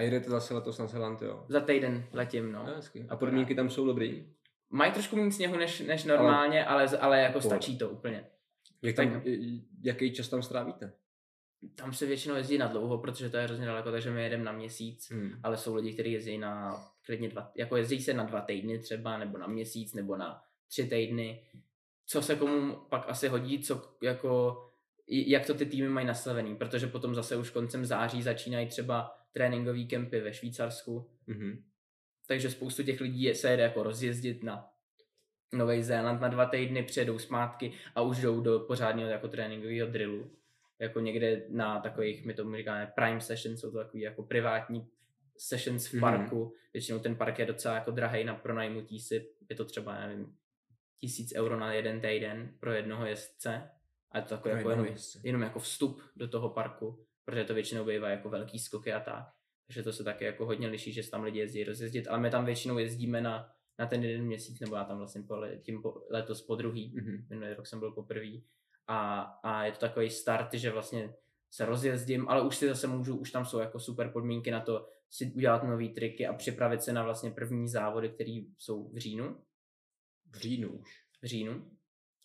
[0.01, 1.45] A jedete zase letos na Zeland, jo?
[1.49, 2.65] Za týden letím, no.
[2.67, 3.07] No, hezky.
[3.09, 4.27] A podmínky tam jsou dobrý?
[4.71, 8.27] Mají trošku méně sněhu než, než normálně, ale, ale, ale jako stačí to úplně.
[8.83, 9.23] Jak tam,
[9.83, 10.93] jaký čas tam strávíte?
[11.75, 14.53] Tam se většinou jezdí na dlouho, protože to je hrozně daleko, takže my jedeme na
[14.53, 15.11] měsíc.
[15.11, 15.33] Hmm.
[15.43, 19.19] ale jsou lidi, kteří jezdí na klidně dva, jako jezdí se na dva týdny třeba,
[19.19, 21.47] nebo na měsíc, nebo na tři týdny.
[22.07, 24.57] Co se komu pak asi hodí, co jako,
[25.13, 29.85] jak to ty týmy mají nastavený, protože potom zase už koncem září začínají třeba tréninkové
[29.85, 31.65] kempy ve Švýcarsku, Mhm.
[32.27, 34.67] takže spoustu těch lidí se jede jako rozjezdit na
[35.53, 40.31] Nový Zéland na dva týdny, přijedou zpátky a už jdou do pořádného jako tréninkového drillu.
[40.79, 44.89] Jako někde na takových, my tomu říkáme prime sessions, jsou to takový jako privátní
[45.39, 46.01] sessions v Mhm.
[46.01, 46.55] parku.
[46.73, 49.27] Většinou ten park je docela jako drahý na pronajmutí si.
[49.51, 50.35] Je to třeba, nevím,
[51.01, 53.71] tisíc euro na jeden týden pro jednoho jezdce.
[54.11, 54.87] A je to Pro jako jenom,
[55.23, 59.25] jenom jako vstup do toho parku, protože to většinou bývá jako velký skoky a tak.
[59.67, 62.45] Takže to se také jako hodně liší, že tam lidi jezdí rozjezdit, ale my tam
[62.45, 66.43] většinou jezdíme na, na ten jeden měsíc, nebo já tam vlastně po, tím po, letos
[66.43, 67.27] po druhý, Mhm.
[67.31, 68.27] minulý rok jsem byl poprvé.
[68.87, 71.15] A, a je to takový start, že vlastně
[71.51, 74.89] se rozjezdím, ale už si zase můžu, už tam jsou jako super podmínky na to
[75.11, 79.41] si udělat nový triky a připravit se na vlastně první závody, které jsou v říjnu.
[80.31, 80.91] V říjnu už.
[81.23, 81.71] V říjnu.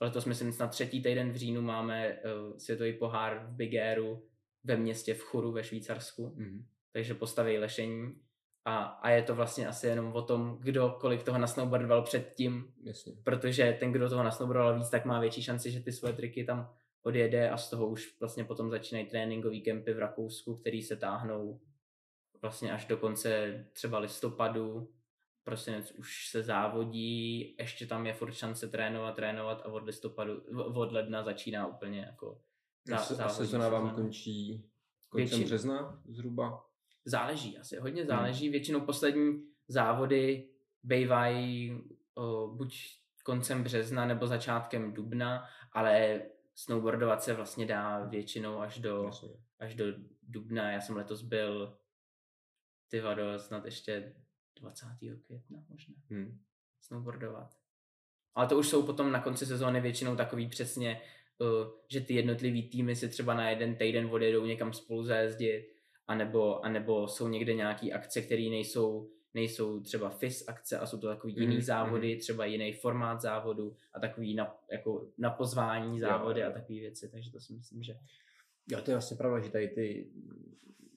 [0.02, 2.18] Letos myslím na třetí týden v říjnu máme
[2.50, 4.24] uh, světový pohár v Big Airu
[4.64, 6.66] ve městě v Churu ve Švýcarsku Mhm.
[6.92, 8.16] takže postaví lešení
[8.66, 13.14] a, a je to vlastně asi jenom o tom, kdo kolik toho nasnowboardoval předtím, Jasně.
[13.24, 16.74] protože ten, kdo toho nasnowboardoval víc, tak má větší šanci, že ty svoje triky tam
[17.04, 21.62] odjede a z toho už vlastně potom začínají tréninkové kempy v Rakousku, který se táhnou
[22.42, 24.90] vlastně až do konce třeba listopadu,
[25.46, 30.42] prosinec už se závodí, ještě tam je furt šance trénovat, trénovat a od listopadu,
[30.74, 32.42] od ledna začíná úplně jako
[32.94, 34.70] A, se, a sezona vám končí
[35.10, 36.66] koncem Větši- března zhruba?
[37.06, 38.08] Záleží, asi hodně Hmm.
[38.10, 38.50] záleží.
[38.50, 40.50] Většinou poslední závody
[40.84, 41.82] bývají
[42.16, 42.78] o, buď
[43.24, 46.22] koncem března nebo začátkem dubna, ale
[46.56, 49.30] snowboardovat se vlastně dá většinou až do, Jasně.
[49.60, 49.86] až do
[50.24, 50.72] dubna.
[50.72, 51.78] Já jsem letos byl
[52.90, 54.16] ty vado snad ještě
[54.66, 54.86] 20.
[55.28, 56.40] května možná Hm.
[56.82, 57.56] snowboardovat.
[58.36, 61.02] Ale to už jsou potom na konci sezóny většinou takový přesně,
[61.40, 61.48] uh,
[61.92, 65.66] že ty jednotlivý týmy si třeba na jeden týden odjedou někam spolu zajezdit,
[66.08, 71.08] anebo, anebo jsou někde nějaký akce, které nejsou, nejsou třeba FIS akce a jsou to
[71.08, 76.42] takový jiný Mhm, závody, třeba jiný formát závodu a takový na, jako na pozvání závody
[76.42, 76.48] jo.
[76.48, 77.98] a takové věci, takže to si myslím, že
[78.72, 80.10] Jo, to je vlastně pravda, že tady ty,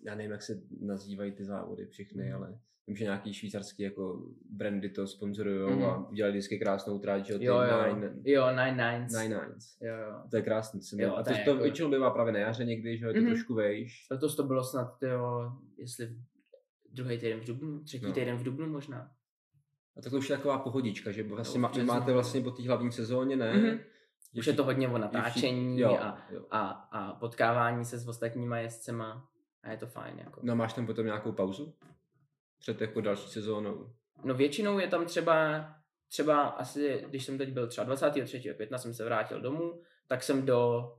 [0.06, 2.34] já nevím, jak se nazývají ty závody všechny, Mhm.
[2.36, 5.84] ale vím, že nějaký švýcarský jako brandy to sponzorují Mhm.
[5.84, 9.78] a udělali vždycky krásnou tráť, že jo, jo, nine, jo, nine nines, nine nines.
[9.80, 10.22] jo, jo.
[10.30, 10.80] To je krásný.
[10.96, 13.12] Jo, a to to, je to jako- většinou bývá právě na jaře někdy, že jo,
[13.16, 13.26] Mhm.
[13.26, 14.06] trošku vejš.
[14.10, 16.16] Letos to bylo snad, jo, jestli
[16.92, 18.12] druhý týden v Dubnu, třetí No.
[18.12, 19.10] týden v Dubnu možná.
[19.96, 22.62] A tak to už je taková pohodička, že vlastně Jo, má, máte vlastně po té
[22.62, 23.54] hlavní sezóně, ne?
[23.54, 23.78] Mhm.
[24.36, 26.46] Už je to hodně o natáčení jo, a, jo.
[26.50, 29.28] a, a potkávání se s ostatníma jezdcema
[29.62, 30.18] a je to fajn.
[30.18, 30.40] Jako.
[30.44, 31.74] No máš tam potom nějakou pauzu?
[32.58, 33.92] Před jako další sezónou.
[34.24, 35.66] No většinou je tam třeba,
[36.08, 38.40] třeba asi, když jsem teď byl třeba 23.
[38.40, 40.92] května, jsem se vrátil domů, tak jsem do,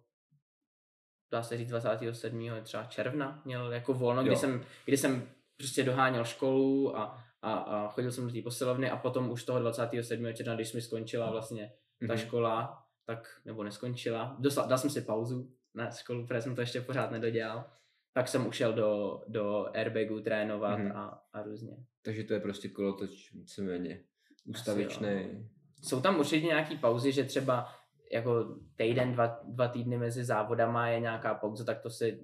[1.31, 2.49] dá se říct 27.
[2.63, 4.37] třeba června měl jako volno, kdy Jo.
[4.37, 8.97] jsem, kdy jsem prostě doháněl školu a, a, a chodil jsem do té posilovny a
[8.97, 10.33] potom už toho 27.
[10.33, 11.71] června, když mi skončila vlastně
[12.07, 12.17] ta Mhm.
[12.17, 16.81] škola, tak, nebo neskončila, Dostal, dal jsem si pauzu na školu, protože jsem to ještě
[16.81, 17.65] pořád nedodělal,
[18.13, 20.91] tak jsem ušel do, do airbagu trénovat Mhm.
[20.91, 21.77] a, a různě.
[22.01, 24.03] Takže to je prostě kolotoč víceméně
[24.45, 25.49] ústavičný.
[25.81, 27.67] Jsou tam určitě nějaký pauzy, že třeba
[28.11, 32.19] jako týden, dva, dva týdny mezi závodama je nějaká pauza, tak to si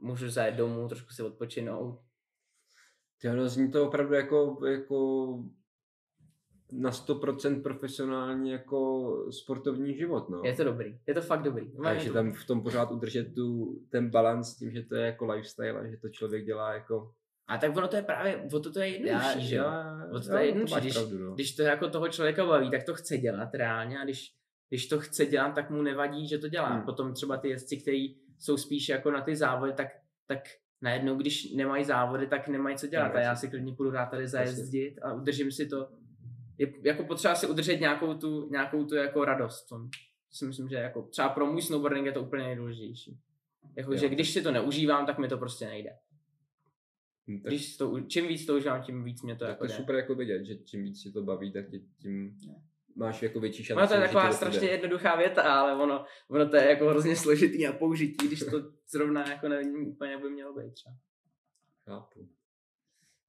[0.00, 2.00] můžu zajet domů, trošku si odpočinout.
[3.20, 5.38] Ty no, zní to opravdu jako, jako
[6.76, 10.40] na 100% profesionální jako sportovní život, no.
[10.44, 11.70] Je to dobrý, je to fakt dobrý.
[11.84, 15.06] a je tam v tom pořád udržet tu, ten balans s tím, že to je
[15.06, 17.12] jako lifestyle a že to člověk dělá jako...
[17.48, 19.64] A tak ono to je právě, o to to je jednodušší, že jo?
[20.12, 21.34] O to, to je jednodušší, máš když, pravdu, no.
[21.34, 24.34] když to jako toho člověka baví, tak to chce dělat reálně a když,
[24.68, 26.68] když to chce dělat, tak mu nevadí, že to dělá.
[26.68, 26.82] Hmm.
[26.82, 29.88] Potom třeba ty jezdci, kteří jsou spíš jako na ty závody, tak,
[30.26, 30.38] tak
[30.82, 33.04] najednou, když nemají závody, tak nemají co dělat.
[33.04, 35.88] A Nemají já si klidně půjdu rád tady zajezdit a udržím si to.
[36.58, 39.66] Je jako potřeba si udržet nějakou tu, nějakou tu jako radost.
[39.66, 39.88] v tom.
[40.32, 43.18] si myslím, že jako třeba pro můj snowboarding je to úplně nejdůležitější.
[43.76, 43.98] Jako, Jo.
[43.98, 45.90] že když si to neužívám, tak mi to prostě nejde.
[47.28, 49.64] Hm, tak, Když to, čím víc to užívám, tím víc mě to tak jako to
[49.64, 49.76] je jde.
[49.76, 52.36] super jako vidět, že čím víc si to baví, tak tě- tím
[52.96, 53.78] máš jako větší šanci.
[53.78, 54.72] Ono to je taková to strašně půjde.
[54.72, 58.56] jednoduchá věta, ale ono, ono to je jako hrozně složitý na použití, když to
[58.90, 60.94] zrovna jako nevím úplně, jak by mělo být třeba.
[61.84, 62.28] Chápu.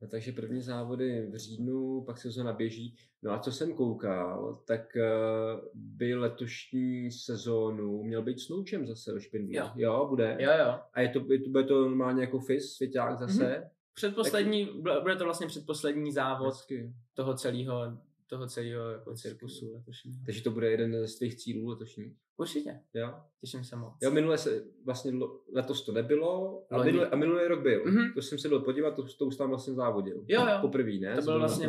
[0.01, 2.95] No, takže první závody v říjnu, pak sezona běží.
[3.23, 9.13] No a co jsem koukal, tak uh, by letošní sezónu měl být s Noučem zase
[9.13, 9.55] ve Špindlu.
[9.55, 9.71] Jo.
[9.75, 10.37] jo, bude.
[10.39, 10.79] Jo, jo.
[10.93, 13.43] A je to, je to, bude to normálně jako FIS, svěťák zase.
[13.43, 13.69] Mm-hmm.
[13.93, 14.69] Předposlední,
[15.01, 16.93] bude to vlastně předposlední závod Hezky.
[17.13, 17.97] toho celého,
[18.27, 20.19] toho celého jako cirkusu letošního.
[20.25, 22.15] Takže to bude jeden z tvých cílů letošní.
[22.37, 23.13] Určitě, Jo?
[23.41, 23.93] těším se moc.
[24.03, 25.11] Jo, minule se, vlastně
[25.53, 26.91] letos to nebylo, a, Loni.
[26.91, 27.85] minule, a minulý rok byl.
[27.85, 28.13] Mhm.
[28.13, 30.25] To jsem se byl podívat, to, to už tam vlastně závodil.
[30.27, 30.57] Jo, jo.
[30.61, 31.15] Poprvé, ne?
[31.15, 31.67] To Jsi byl byl na vlastně.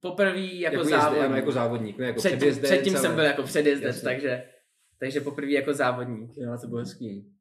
[0.00, 0.92] Poprvé jako, jako, závodník.
[0.92, 4.02] Jezdec, ano, jako závodník, ne jako Před, předjezdec, předtím ale- jsem byl jako předjezdec, Jasně.
[4.02, 4.44] takže,
[4.98, 6.30] takže poprvé jako závodník.
[6.36, 7.32] Jo, to bylo hezký.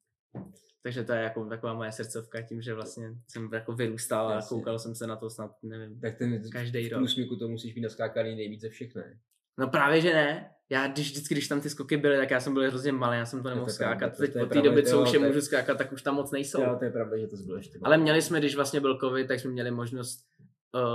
[0.84, 4.80] Takže to je jako taková moje srdcovka tím, že vlastně jsem jako vyrůstal a koukal
[4.80, 7.00] jsem se na to snad, nevím, Tak ten každý v rok.
[7.00, 9.20] průsmyku to musíš být naskákaný nejvíce všech, ne?
[9.58, 10.50] No právě, že ne.
[10.70, 13.26] Já když vždycky, když tam ty skoky byly, tak já jsem byl hrozně malý, já
[13.26, 14.18] jsem to nemohl to pravda, skákat.
[14.18, 16.02] to- Teď to od té pravda, doby, to co už je můžu skákat, tak už
[16.02, 16.62] tam moc nejsou.
[16.62, 17.80] Jo, to je pravda, že to bylo ještě.
[17.84, 20.20] Ale měli jsme, když vlastně byl covid, tak jsme měli možnost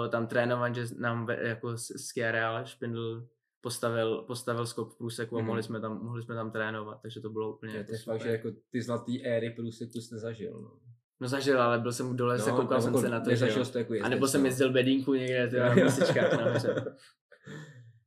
[0.04, 3.28] uh, tam trénovat, že nám ve- jako s- ski areál Špindl
[3.60, 5.46] postavil, postavil skok v průseku a Mhm.
[5.46, 8.22] mohli jsme, tam, mohli jsme tam trénovat, takže to bylo úplně Je jako to fakt,
[8.22, 10.60] že jako ty zlatý éry průseku jsi nezažil.
[10.60, 10.70] No,
[11.20, 13.58] No zažil, ale byl jsem dole, no, koukal jsem jako se na to, že Nezažil
[13.58, 13.64] jo.
[13.64, 14.46] jsi to jako A nebo jsem no.
[14.46, 15.74] jezdil bedínku někde ty, na
[16.44, 16.74] nahoře.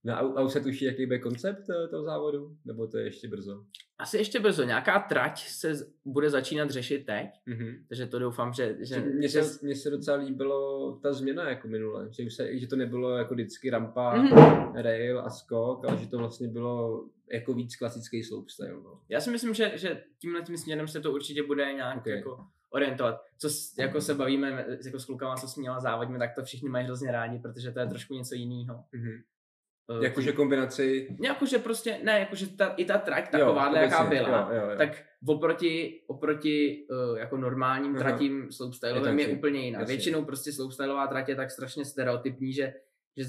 [0.03, 2.57] No a, a už se tuší, jaký bude koncept eh, toho závodu?
[2.65, 3.63] Nebo to je ještě brzo?
[3.97, 7.85] Asi ještě brzo, nějaká trať se z- bude začínat řešit teď, Mhm.
[7.89, 11.67] takže to doufám, že, že, Že mně, se, mně se docela líbilo ta změna jako
[11.67, 14.73] minule, že, už se, že to nebylo jako vždycky rampa, Mhm.
[14.75, 18.69] rail a skok, ale že to vlastně bylo jako víc klasický slopestyle.
[18.83, 19.01] No.
[19.09, 22.13] Já si myslím, že, že tímhle tím směrem se to určitě bude nějak Okay.
[22.13, 22.39] jako
[22.69, 23.21] orientovat.
[23.37, 26.85] Co s- jako se bavíme jako s klukama, co směla závodíme, tak to všichni mají
[26.85, 28.83] hrozně rádi, protože to je trošku něco jiného.
[28.91, 29.11] Mhm.
[29.97, 31.15] Uh, Jakože kombinaci...
[31.23, 34.77] Jakože prostě, ne, jakože ta, i ta trať takováhle, jaká byla, jo, jo, jo.
[34.77, 38.03] tak oproti, oproti uh, jako normálním Aha.
[38.03, 39.79] tratím Je slopestyleovým je, vždy- úplně jiná.
[39.79, 39.95] jasně.
[39.95, 42.73] Většinou prostě slopestyleová trať je tak strašně stereotypní, že,
[43.17, 43.23] že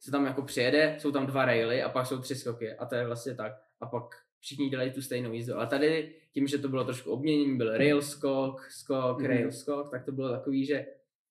[0.00, 2.94] se tam jako přijede, jsou tam dva raily a pak jsou tři skoky a to
[2.94, 3.52] je vlastně tak.
[3.80, 4.04] A pak
[4.40, 5.56] všichni dělají tu stejnou jízdu.
[5.56, 9.26] Ale tady tím, že to bylo trošku obměnění, byl rail skok, skok, Mhm.
[9.28, 10.86] rail skok, tak to bylo takový, že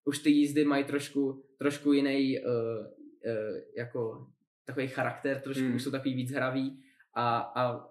[0.05, 4.27] už ty jízdy mají trošku, trošku jiný uh, uh, jako
[4.65, 6.79] takový charakter, trošku už jsou takový víc hravý
[7.13, 7.89] a, a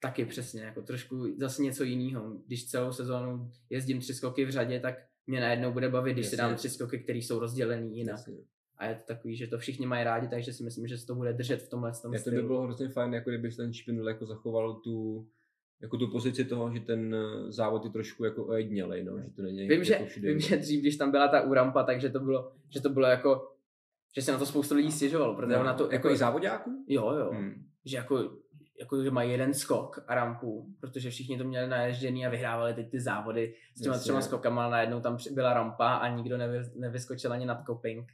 [0.00, 2.36] taky přesně, jako trošku zase něco jiného.
[2.46, 4.94] Když celou sezónu jezdím tři skoky v řadě, tak
[5.26, 6.48] mě najednou bude bavit, když si Jasně.
[6.48, 8.16] dám tři skoky, které jsou rozdělený jinak.
[8.16, 8.34] Jasně.
[8.76, 11.14] A je to takový, že to všichni mají rádi, takže si myslím, že se to
[11.14, 14.08] bude držet v tomhle tom Já to by bylo hrozně fajn, jako kdyby ten Špindl
[14.08, 15.26] jako zachoval tu,
[15.82, 19.42] jako tu pozici toho, že ten eh, závod je trošku jako ojednělej, no, že to
[19.42, 20.28] není Vím, že, jako všude.
[20.28, 23.52] vím, že dřív, když tam byla ta úrampa, takže to bylo, že to bylo jako,
[24.14, 26.84] že se na to spoustu lidí stěžovalo, protože no, na to, jako i závodňáků?
[26.88, 27.54] jo, jo, Hmm.
[27.84, 28.30] že jako,
[28.80, 32.90] jako, že mají jeden skok a rampu, protože všichni to měli naježděný a vyhrávali teď
[32.90, 34.02] ty závody s těma Jasně.
[34.02, 38.06] třema skokama, ale najednou tam byla rampa a nikdo nevy, nevyskočil ani nad coping.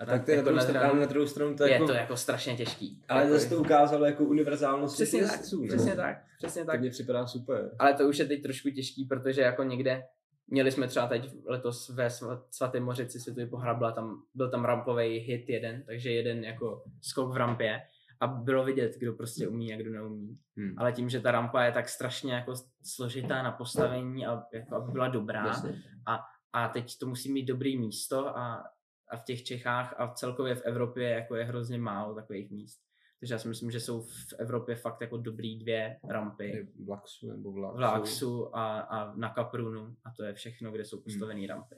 [0.00, 1.72] A tak to je na Jako druhou na stranu, ale na druhou stranu to je
[1.72, 3.02] jako, to jako strašně těžký.
[3.08, 5.68] ale jako, zase to ukázalo jako univerzálnost přesně tak, jezdců, ne?
[5.68, 6.80] přesně tak, přesně To tak.
[6.80, 7.70] mně připadá super.
[7.78, 10.02] Ale to už je teď trošku těžký, protože jako někde,
[10.46, 14.64] měli jsme třeba teď letos ve Sva- svatém Mořici světový pohár, byla tam, byl tam
[14.64, 17.80] rampový hit jeden, takže jeden jako skok v rampě
[18.20, 20.38] a bylo vidět, kdo prostě umí a kdo neumí.
[20.56, 20.74] Hmm.
[20.78, 24.92] Ale tím, že ta rampa je tak strašně jako složitá na postavení a jako aby
[24.92, 25.82] byla dobrá Jasně.
[26.52, 28.64] a teď to musí mít dobrý místo a,
[29.08, 32.80] a v těch Čechách a celkově v Evropě jako je hrozně málo takových míst.
[33.22, 37.30] Takže já si myslím, že jsou v Evropě fakt jako dobrý dvě rampy V Laxu
[37.30, 37.76] nebo v Laxu.
[37.78, 41.76] v Laxu a, a na Kaprunu a to je všechno, kde jsou postavené rampy.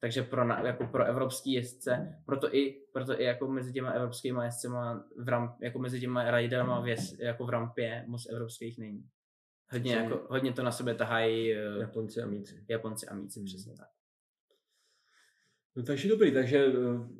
[0.00, 4.44] Takže pro, na, jako pro evropský jezdce, proto i, proto i jako mezi těma evropskými
[4.44, 9.08] jezdcema, v ramp, jako mezi těma riderama v, jez, jako v rampě moc evropských není.
[9.72, 12.64] Hodně, Jsou- jako, hodně to na sebe tahají eh, Japonci a míci.
[12.68, 13.46] Japonci a míci, Hmm.
[13.46, 13.88] přesně tak.
[15.76, 16.72] No takže dobrý, takže eh,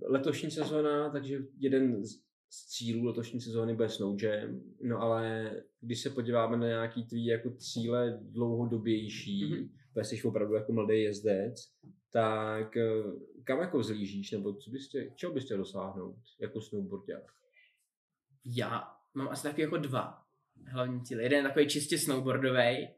[0.09, 5.50] letošní sezóna, takže jeden z z cílů letošní sezóny bude Snow Jam, no ale
[5.80, 9.53] když se podíváme na nějaký tvý jako cíle dlouhodobější, Mhm.
[9.55, 9.68] mm-hmm.
[9.94, 11.55] protože jsi opravdu jako mladý jezdec,
[12.12, 12.90] tak eh,
[13.44, 17.32] kam jako zlížíš, nebo co bys tě, čeho bys chtěl dosáhnout jako snowboardák?
[18.44, 18.82] Já
[19.14, 20.22] mám asi taky jako dva
[20.66, 21.22] hlavní cíle.
[21.22, 22.88] Jeden je takový čistě snowboardový,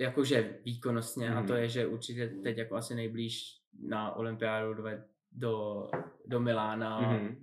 [0.00, 1.38] jakože výkonnostně, Mhm.
[1.38, 4.84] a to je, že určitě teď jako asi nejblíž na olympiádu do,
[5.32, 5.86] do,
[6.26, 7.36] do Milána Mm-hmm.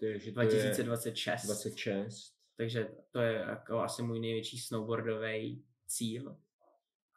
[0.00, 1.44] Takže to je 2026.
[1.46, 2.36] 26.
[2.56, 6.36] Takže to je jako asi můj největší snowboardový cíl.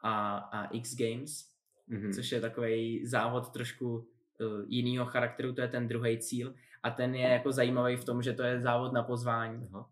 [0.03, 1.49] A, a X Games.
[1.87, 2.13] Mhm.
[2.13, 4.05] což je takový závod trošku uh,
[4.67, 6.55] jinýho charakteru, to je ten druhý cíl.
[6.83, 9.67] A ten je jako zajímavý v tom, že to je závod na pozvání.
[9.73, 9.89] Aha.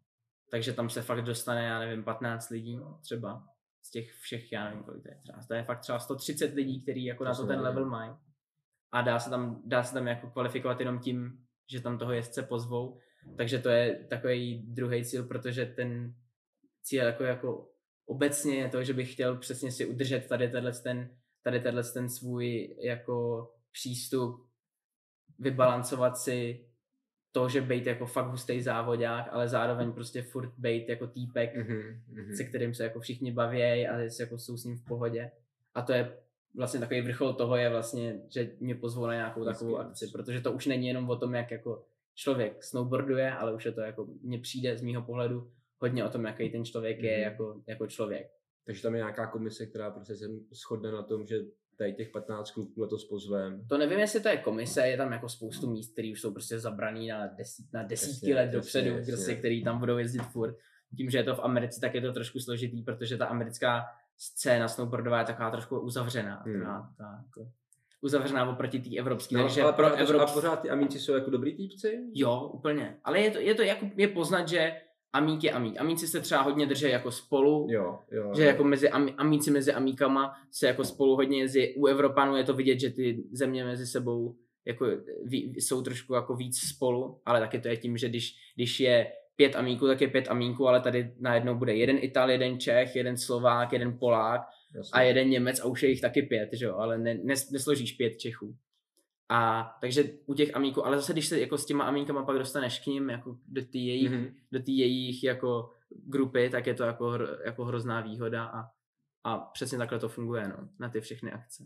[0.52, 3.48] Takže tam se fakt dostane, já nevím, 15 lidí třeba.
[3.82, 5.40] Z těch všech, já nevím, kolik to je třeba.
[5.48, 7.66] To je fakt třeba 130 lidí, kteří jako To na to ten nevěděl.
[7.70, 8.12] level mají.
[8.92, 12.43] A dá se, tam, dá se tam jako kvalifikovat jenom tím, že tam toho jezdce
[12.43, 12.99] pozvou.
[13.38, 16.13] Takže to je takový druhý cíl, protože ten
[16.84, 17.70] cíl jako, jako
[18.05, 21.09] obecně je to, že bych chtěl přesně si udržet tady tenhle ten,
[21.43, 24.47] tady tenhle ten svůj jako přístup,
[25.39, 26.65] vybalancovat si
[27.32, 32.01] to, že bejt jako fakt hustý závodák, ale zároveň prostě furt bejt jako týpek, Mhm,
[32.07, 32.36] mhm.
[32.36, 35.32] se kterým se jako všichni baví a jako jsou s ním v pohodě.
[35.74, 36.18] A to je
[36.58, 40.41] vlastně takový vrchol toho je vlastně, že mě pozvou na nějakou Vždycky, takovou akci, protože
[40.41, 41.84] to už není jenom o tom, jak jako
[42.16, 46.26] člověk snowboarduje, ale už je to jako, mně přijde z mýho pohledu hodně o tom,
[46.26, 47.22] jaký ten člověk je Mhm.
[47.24, 48.28] jako, jako člověk.
[48.66, 51.39] Takže tam je nějaká komise, která prostě se shodne na tom, že
[51.78, 53.68] tady těch 15 kluků letos pozvem.
[53.70, 56.60] To nevím, jestli to je komise, je tam jako spoustu míst, které už jsou prostě
[56.60, 59.14] zabraný na, desít, na desítky Jasně, let dopředu, jasně.
[59.14, 60.55] prostě, který tam budou jezdit furt.
[60.97, 63.84] Tím, že je to v Americe, tak je to trošku složitý, protože ta americká
[64.18, 66.43] scéna snowboardová je taková trošku uzavřená.
[66.45, 66.59] Hmm.
[66.59, 67.51] Taková, taková, jako
[68.01, 69.36] uzavřená oproti té evropské.
[69.38, 70.30] No, takže ale pro Evrop...
[70.30, 71.99] A pořád ty amíci jsou jako dobrý týpci?
[72.13, 72.97] Jo, úplně.
[73.03, 74.82] Ale je to, je to jako, je poznat, že
[75.13, 75.80] amík je amík.
[75.80, 78.34] Amíci se třeba hodně drží jako spolu, Jo, jo.
[78.36, 78.47] že jo.
[78.47, 81.74] jako mezi ami, amíci mezi amíkama se jako spolu hodně jezdí.
[81.76, 84.86] U Evropanů je to vidět, že ty země mezi sebou jako
[85.26, 89.11] ví, jsou trošku jako víc spolu, ale taky to je tím, že když, když je
[89.38, 93.18] pět amíků, tak je pět amíků, ale tady najednou bude jeden Ital, jeden Čech, jeden
[93.18, 94.42] Slovák, jeden Polák
[94.76, 94.92] Jasně.
[94.94, 97.92] a jeden Němec a už je jich taky pět, že jo, ale ne, nes, nesložíš
[97.92, 98.56] pět Čechů.
[99.30, 102.80] A takže u těch amíků, ale zase když se jako s těma amíkama pak dostaneš
[102.80, 104.28] k ním, jako do té jejich, Mhm.
[104.52, 108.64] do té jejich jako grupy, tak je to jako, jako hrozná výhoda a,
[109.24, 111.64] a přesně takhle to funguje no, na ty všechny akce.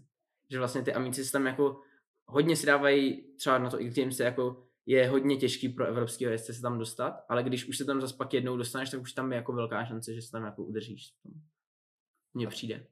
[0.49, 1.79] Že vlastně ty amíci se tam jako
[2.25, 6.53] hodně si dávají, třeba na to X Games jako je hodně těžký pro evropského jezdce
[6.53, 9.31] se tam dostat, ale když už se tam zase pak jednou dostaneš, tak už tam
[9.31, 11.13] je jako velká šance, že se tam jako udržíš.
[12.33, 12.87] Mně přijde.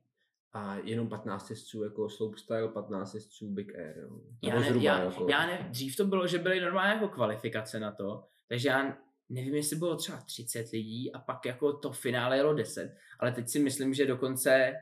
[0.53, 3.97] A jenom 15 jezdců jako slopestyle, 15 jezdců big air.
[3.97, 4.21] Jo.
[4.43, 5.27] Já, Nebo ne, zhruba, já, jako.
[5.29, 8.97] já ne, dřív to bylo, že byly normálně jako kvalifikace na to, takže já
[9.29, 13.49] nevím, jestli bylo třeba 30 lidí a pak jako to finále jelo 10, ale teď
[13.49, 14.73] si myslím, že dokonce,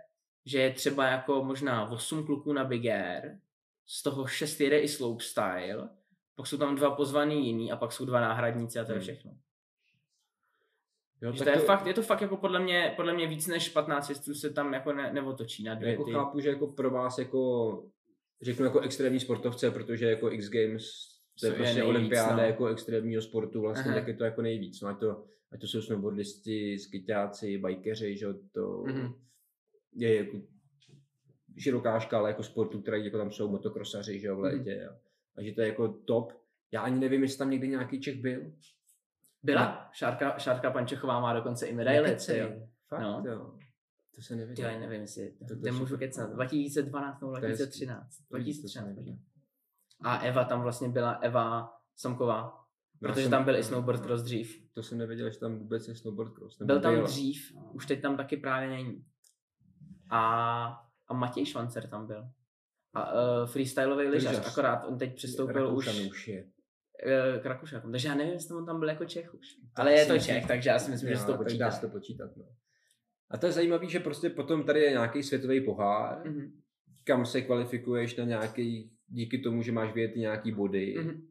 [0.46, 3.38] že je třeba jako možná 8 kluků na Big Air,
[3.86, 5.90] z toho 6 jede i slopestyle,
[6.38, 9.02] pak jsou tam dva pozvaný jiný a pak jsou dva náhradníci a to je Hmm.
[9.04, 9.32] všechno.
[11.22, 13.70] jo, Takže to je, fakt, je to fakt jako podle mě, podle mě víc než
[13.70, 16.12] 15 jezdců se tam jako ne, neotočí na Já dvě jako ty.
[16.12, 17.84] chápu, že jako pro vás jako
[18.42, 20.84] řeknu jako extrémní sportovce, protože jako X Games
[21.40, 22.44] to je je prostě nejvíc, olympiáda no.
[22.44, 24.00] jako extrémního sportu, vlastně Aha.
[24.00, 24.82] tak je to jako nejvíc.
[24.82, 29.14] No, ať, to, ať to jsou snowboardisti, skytáci, bikeři, že to Mhm.
[29.96, 30.38] je jako
[31.58, 34.44] široká škála jako sportů, které jako tam jsou motokrosaři, že jo, v Mhm.
[34.58, 34.80] létě.
[34.84, 34.92] Jo.
[35.38, 36.34] Takže to je jako top.
[36.72, 38.42] Já ani nevím, jestli tam někdy nějaký Čech byl.
[39.44, 42.18] Byla, Šárka, Šárka Pančechová má dokonce i medaili.
[42.88, 43.24] Fakt, No.
[43.26, 43.54] jo.
[44.16, 44.70] To se nevěděl.
[44.70, 46.34] já nevím, jestli To- to to, můžu kecat.
[46.34, 48.08] 2012 nebo To je 2013.
[48.08, 48.88] To jsem 2013.
[48.88, 49.14] nevěděl.
[49.14, 50.12] možná.
[50.12, 52.66] A Eva tam vlastně byla Eva Samková,
[53.02, 54.70] Já protože jsem- tam byl i snowboard cross dřív.
[54.74, 56.60] To jsem nevěděl, že tam vůbec je snowboard cross.
[56.60, 57.08] nebo Byl tam byla.
[57.08, 59.06] dřív, už teď tam taky právě není.
[60.10, 60.66] A,
[61.08, 62.30] a Matěj Švancer tam byl.
[63.04, 66.44] A uh, freestyleový lyžař, akorát on teď přistoupil už, Rakušan už je.
[67.84, 67.92] uh.
[67.92, 69.48] Takže já nevím, jestli on tam byl jako Čech už.
[69.76, 71.66] Ale je to myslím- Čech, takže já si myslím, že Jo, se to tak počítá.
[71.66, 72.44] Dá se to počítat, no.
[73.32, 76.52] A to je zajímavé, že prostě potom tady je nějaký světový pohár, Mhm,
[77.04, 80.96] kam se kvalifikuješ na nějaký, díky tomu, že máš vyjet nějaký body.
[81.00, 81.28] mhm.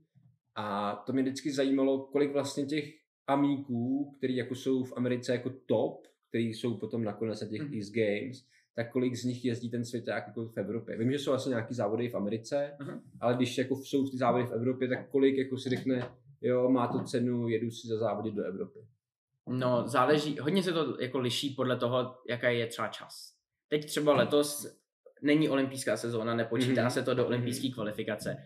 [0.54, 2.84] A to mě vždycky zajímalo, kolik vlastně těch
[3.26, 7.74] amíků, který jako jsou v Americe jako top, který jsou potom nakonec na těch Mhm.
[7.74, 8.36] East Games,
[8.76, 10.98] tak kolik z nich jezdí ten světák jako v Evropě.
[10.98, 13.00] Vím, že jsou asi nějaký závody v Americe, Mhm.
[13.20, 16.08] ale když jako jsou ty závody v Evropě, tak kolik jako si řekne,
[16.40, 18.78] jo, má to cenu, jedu si za závody do Evropy.
[19.48, 23.32] No, záleží, hodně se to jako liší podle toho, jaká je třeba čas.
[23.68, 24.76] Teď třeba letos
[25.22, 26.90] není olympijská sezóna, nepočítá Mhm.
[26.90, 28.36] se to do olympijské kvalifikace,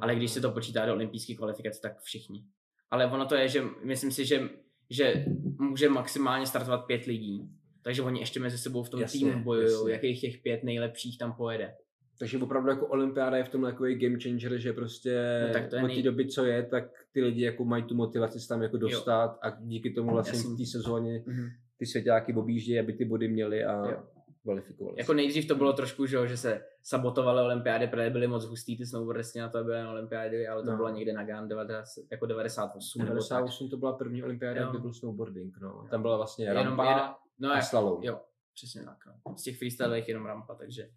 [0.00, 2.44] ale když se to počítá do olympijské kvalifikace, tak všichni.
[2.90, 4.48] Ale ono to je, že myslím si, že,
[4.90, 5.24] že
[5.58, 7.50] může maximálně startovat pět lidí,
[7.82, 11.32] takže oni ještě mezi sebou v tom Jasně, týmu bojují, jakých těch pět nejlepších tam
[11.32, 11.74] pojede.
[12.18, 15.76] Takže opravdu jako olympiáda je v tom jako game changer, že prostě No tak to
[15.76, 18.48] je od té nej- doby, co je, tak ty lidi jako mají tu motivaci se
[18.48, 21.48] tam jako dostat a díky tomu vlastně v té sezóně Mhm.
[21.78, 24.02] ty svěťáky objíždějí, aby ty body měli a Jo.
[24.42, 24.96] kvalifikovali.
[24.98, 28.76] Jako nejdřív to bylo trošku, že, jo, že se sabotovaly olympiády, protože byly moc hustý
[28.76, 30.76] ty snowboardisti na to, byly na olympiády, ale to No.
[30.76, 32.98] bylo někde na GAN 90, jako 98.
[32.98, 33.14] nebo tak.
[33.14, 34.70] 98 to byla první olympiáda, Jo.
[34.70, 35.86] kde byl snowboarding, no.
[35.90, 38.02] Tam byla vlastně Jenom- rampa jenom- no, a slalom.
[38.02, 38.20] Jo,
[38.54, 38.98] přesně tak.
[39.06, 39.36] No.
[39.36, 40.90] Z těch freestylových jenom rampa, takže.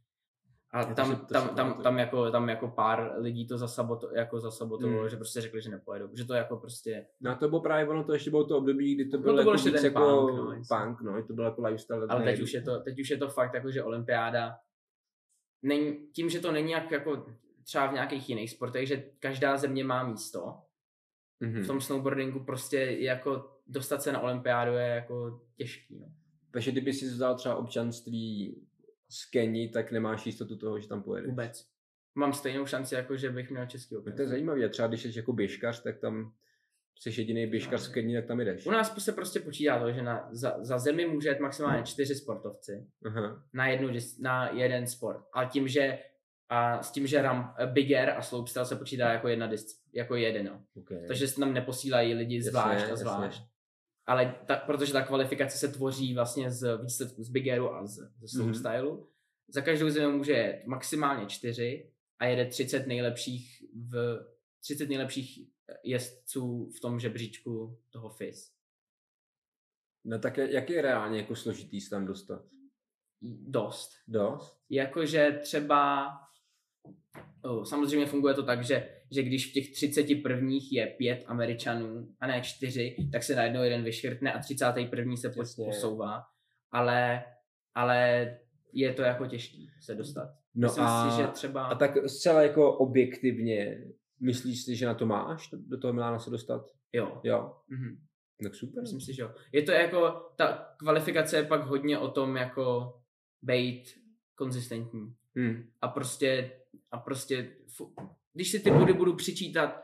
[0.71, 1.83] A to tam, to tam, tam, pamatuju.
[1.83, 5.09] tam, jako, tam jako pár lidí to zasaboto, jako zasabotovalo, Hmm.
[5.09, 6.09] že prostě řekli, že nepojedou.
[6.15, 9.05] Že to jako prostě, No to bylo právě ono, to ještě bylo to období, kdy
[9.05, 11.61] to bylo, to byl jako víc ten jako punk, no, punk, no, to bylo jako
[11.61, 12.07] lifestyle.
[12.09, 14.57] ale teď už, je to, teď už je to fakt jako, že olympiáda,
[15.61, 17.25] není, tím, že to není jak jako
[17.63, 20.57] třeba v nějakých jiných sportech, že každá země má místo,
[21.39, 21.61] Mhm.
[21.63, 26.07] v tom snowboardingu prostě jako dostat se na olympiádu je jako těžký, no.
[26.53, 28.55] Takže kdyby si vzal třeba občanství
[29.09, 31.29] z Keni, tak nemáš jistotu toho, že tam pojedeš.
[31.29, 31.65] Vůbec.
[32.15, 34.29] Mám stejnou šanci, jako že bych měl český No to je občanství.
[34.29, 36.33] zajímavé, a třeba když jsi jako běžkař, tak tam
[36.99, 38.65] jsi jediný běžkař z Keni, tak tam jdeš.
[38.65, 42.15] U nás se prostě počítá to, že na, za, za zemi může jet maximálně čtyři
[42.15, 43.43] sportovci Aha.
[43.53, 43.89] na, jednu,
[44.19, 45.25] na jeden sport.
[45.33, 45.99] A tím, že
[46.49, 50.15] a s tím, že ram, Big Air a slopestyle se počítá jako jedna dis, jako
[50.15, 50.45] jeden.
[50.45, 50.63] no.
[50.75, 51.07] Okay.
[51.07, 53.45] Takže se tam neposílají lidi Jasně, zvlášť a jasně.
[54.05, 57.95] Ale ta, protože ta kvalifikace se tvoří vlastně z výsledků z Big Airu a z,
[57.95, 58.27] ze Mhm.
[58.27, 59.09] slopestylu.
[59.47, 64.19] Za každou zemi může jet maximálně čtyři a jede 30 nejlepších v
[64.61, 65.47] 30 nejlepších
[65.83, 68.51] jezdců v tom žebříčku toho FIS.
[70.05, 72.45] No tak je- jak je reálně jako složitý se tam dostat?
[73.47, 73.91] Dost.
[74.07, 74.57] Dost?
[74.69, 76.09] Jakože třeba
[77.63, 82.27] samozřejmě funguje to tak, že, že když v těch 30 prvních je pět Američanů a
[82.27, 85.15] ne čtyři, tak se najednou jeden vyškrtne a 31.
[85.15, 85.41] se Jasně.
[85.41, 86.23] pos- posouvá.
[86.71, 87.23] Ale,
[87.75, 88.29] ale
[88.73, 90.29] je to jako těžký se dostat.
[90.55, 91.65] No Myslím a, si, že třeba...
[91.65, 93.83] a tak zcela jako objektivně,
[94.19, 96.65] myslíš si, že na to máš, do toho Milána se dostat?
[96.93, 97.21] Jo.
[97.23, 97.97] Jo, Mhm.
[98.43, 98.81] tak super.
[98.81, 99.31] Myslím si, že jo.
[99.51, 102.93] Je to jako, ta kvalifikace je pak hodně o tom jako
[103.41, 103.83] být
[104.35, 105.15] konzistentní.
[105.35, 105.63] Hmm.
[105.81, 106.51] a prostě,
[106.91, 107.55] a prostě,
[108.33, 109.83] když si ty body budu přičítat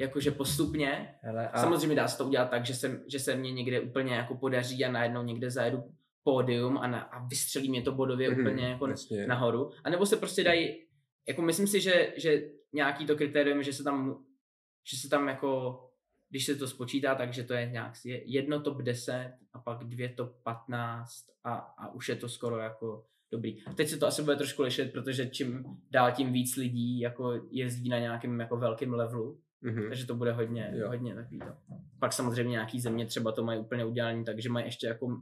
[0.00, 1.60] jakože postupně, Hele, a...
[1.60, 4.84] samozřejmě dá se to udělat tak, že se, že se mě někde úplně jako podaří
[4.84, 5.82] a najednou někde zajedu
[6.22, 9.26] pódium a, na, a vystřelí mě to bodově Mhm, úplně jako jasně.
[9.26, 9.70] nahoru.
[9.84, 10.86] A nebo se prostě dají,
[11.28, 12.42] jako myslím si, že, že
[12.72, 14.24] nějaký to kritérium, že se tam,
[14.90, 15.82] že se tam jako,
[16.30, 20.08] když se to spočítá, takže to je nějak je jedno top 10 a pak dvě
[20.08, 21.10] top 15
[21.44, 23.04] a, a už je to skoro jako
[23.36, 23.56] dobrý.
[23.74, 27.88] Teď se to asi bude trošku lišit, protože čím dál tím víc lidí jako jezdí
[27.88, 29.88] na nějakém jako velkém levelu, Mhm.
[29.88, 30.88] takže to bude hodně, Jo.
[30.88, 31.46] hodně takový to.
[32.00, 35.20] Pak samozřejmě nějaký země třeba to mají úplně udělané, takže mají ještě jako,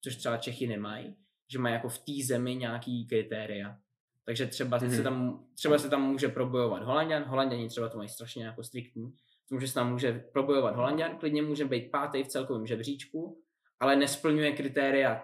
[0.00, 1.16] což třeba Čechy nemají,
[1.52, 3.78] že mají jako v té zemi nějaký kritéria.
[4.26, 4.90] Takže třeba, Mhm.
[4.90, 9.12] se tam, třeba se tam může probojovat Holandian, Holanděni třeba to mají strašně jako striktní,
[9.48, 13.40] takže se tam může probojovat Holandian, klidně může být pátý v celkovém žebříčku,
[13.80, 15.22] ale nesplňuje kritéria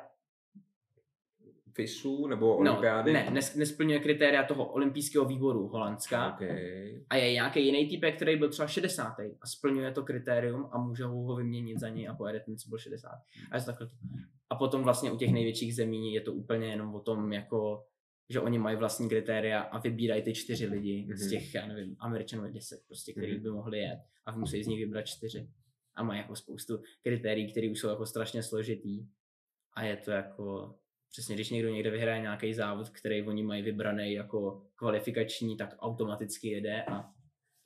[1.81, 3.13] FISu nebo no, olympiády?
[3.13, 7.05] ne, nes, nesplňuje kritéria toho olympijského výboru Holandska, Okay.
[7.11, 9.17] a je nějaký jiný typ, který byl třeba 60.
[9.41, 12.79] a splňuje to kritérium a může ho, vyměnit za něj a pojede ten, co byl
[12.79, 13.09] 60.
[13.51, 13.89] A, je to takhle.
[14.51, 17.85] a potom vlastně u těch největších zemí je to úplně jenom o tom, jako,
[18.29, 21.17] že oni mají vlastní kritéria a vybírají ty čtyři lidi mm-hmm.
[21.17, 21.31] z Mhm.
[21.31, 23.43] těch, já nevím, Američanů je 10, prostě, který Mhm.
[23.43, 25.49] by mohli jet a musí z nich vybrat čtyři.
[25.95, 29.07] A mají jako spoustu kritérií, které už jsou jako strašně složitý
[29.75, 30.75] a je to jako
[31.11, 36.49] Přesně, když někdo někde vyhraje nějaký závod, který oni mají vybraný jako kvalifikační, tak automaticky
[36.49, 37.05] jede a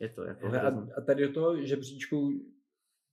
[0.01, 2.33] je to jako Hele, a, a tady do toho žebříčku,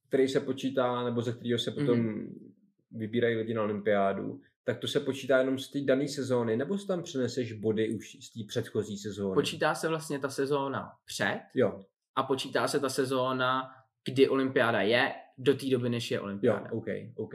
[0.08, 2.10] který se počítá, nebo ze kterého se potom Mhm.
[2.10, 2.52] mm-hmm.
[2.92, 6.88] vybírají lidi na olympiádu, tak to se počítá jenom z té dané sezóny, nebo si
[6.88, 9.34] tam přeneseš body už z té předchozí sezóny?
[9.34, 13.70] Počítá se vlastně ta sezóna před Jo, a počítá se ta sezóna,
[14.10, 16.72] kdy olympiáda je, do té doby, než je jo, olympiáda.
[16.72, 17.34] OK, OK.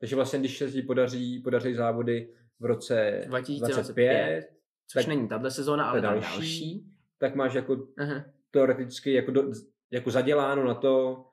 [0.00, 4.48] Takže vlastně, když se ti podaří, podaří závody v roce 2025,
[4.86, 6.30] Což tak není tahle sezóna, ale ta další.
[6.32, 6.92] další.
[7.18, 8.24] tak máš jako Aha.
[8.50, 9.52] teoreticky jako, do,
[9.90, 11.24] jako zaděláno na to,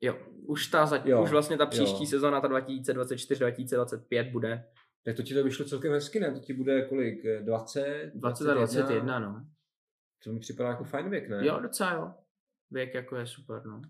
[0.00, 2.08] Jo, už, ta, za, Jo, už vlastně ta příští jo.
[2.10, 4.64] sezóna, ta 2024-2025 bude
[5.04, 6.32] tak to ti to vyšlo celkem hezky, ne?
[6.32, 7.22] To ti bude kolik?
[7.40, 8.10] 20?
[8.14, 9.46] 20 a 21, no.
[10.24, 11.46] To mi připadá jako fajn věk, ne?
[11.46, 12.14] Jo, docela jo.
[12.70, 13.82] Věk jako je super, no.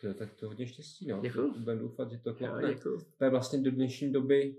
[0.00, 1.20] To, tak to hodně štěstí, no.
[1.20, 1.58] Děkuju.
[1.58, 2.74] Budeme doufat, že to klapne.
[3.18, 4.56] To je vlastně do dnešní doby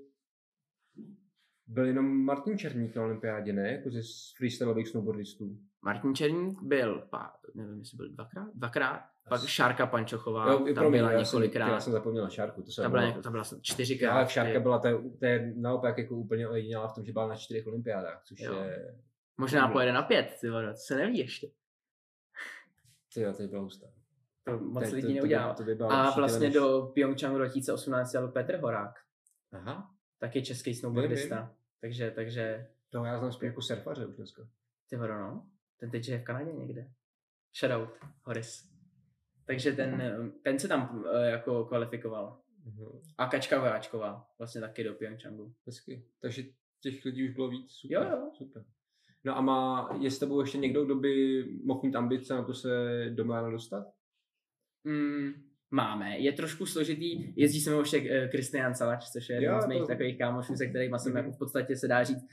[1.67, 3.71] byl jenom Martin Černík na olympiádě, ne?
[3.71, 4.01] Jako ze
[4.37, 5.57] freestyleových snowboardistů.
[5.81, 10.99] Martin Černík byl, pá, nevím, jestli byl dvakrát, dvakrát, pak Šárka Pančochová, Jo, ta promiň,
[10.99, 13.29] byla já jsem, několikrát, já jsem zapomněl na Šárku, to se ta byla, něko- ta
[13.31, 14.11] byla čtyřikrát.
[14.11, 17.27] Ale Šárka byla, to je, to je naopak jako úplně ojedinělá v tom, že byla
[17.27, 18.53] na čtyřech olympiádách, což Jo.
[18.63, 18.99] je,
[19.37, 21.47] Možná pojede na pět, ty vole, to se neví ještě.
[23.13, 23.87] ty jo, to by byla hustá.
[24.49, 25.53] To moc To- to- lidí to by- neudělalo.
[25.53, 28.93] to by byla A vlastně než- do Pyeongchangu 2018 jel Petr Horák,
[29.51, 31.55] Aha, taky český Vím, snowboardista.
[31.81, 34.41] Takže, takže, to já znám spíš jako surfaře už dneska.
[34.89, 35.45] ty vole, no,
[35.79, 36.89] ten teď je v Kanadě někde.
[37.59, 37.89] Shoutout,
[38.23, 38.69] Horis.
[39.45, 42.39] Takže ten, ten se tam eh, jako kvalifikoval.
[42.65, 42.85] Mhm.
[43.17, 45.53] A Kačka Vojáčková, vlastně taky do Pyeongchangu.
[45.65, 46.05] Hezky.
[46.21, 46.43] Takže
[46.81, 47.71] těch lidí už bylo víc.
[47.71, 48.31] Super, Jo, jo.
[48.37, 48.65] super.
[49.23, 52.53] No a má, je s tebou ještě někdo, kdo by mohl mít ambice na to
[52.53, 52.69] se
[53.09, 53.87] do Milána dostat?
[54.83, 55.31] Mm,
[55.71, 56.17] máme.
[56.19, 59.85] Je trošku složitý, jezdí se mnou ještě Kristian Salač, což je jeden z mých to-
[59.87, 61.17] takových kámošů, se kterými jsem Mhm.
[61.17, 62.25] jako v podstatě se dá říct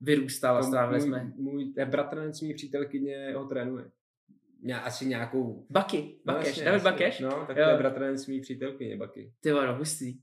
[0.00, 1.32] vyrůstal a To strávili můj, jsme.
[1.36, 3.84] Můj eh, bratranec mý přítelkyně ho trénuje.
[4.62, 5.66] Ně, asi nějakou...
[5.70, 6.82] Baky, No, Bakeš, jasně, David.
[6.82, 7.20] Bakeš?
[7.20, 7.64] No, tak Jo.
[7.64, 9.32] to je bratranec mý přítelkyně, Baky.
[9.40, 10.18] Ty vado, hustý.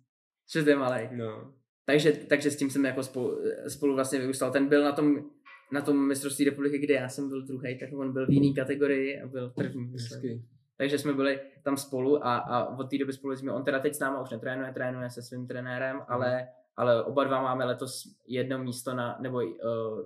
[0.54, 1.08] Že to je malý.
[1.12, 1.54] No.
[1.86, 4.52] Takže, takže s tím jsem jako spolu, spolu vlastně vyrůstal.
[4.52, 5.24] Ten byl na tom,
[5.72, 9.22] na tom mistrovství republiky, kde já jsem byl druhý, tak on byl v jiný kategorii
[9.22, 9.92] a byl první.
[9.94, 10.42] Hezky.
[10.82, 13.52] Takže jsme byli tam spolu a, a od té doby spolu jsme.
[13.52, 16.06] On teda teď s náma už netrénuje, trénuje se svým trenérem, Mhm.
[16.08, 19.52] ale, ale oba dva máme letos jedno místo na, nebo uh,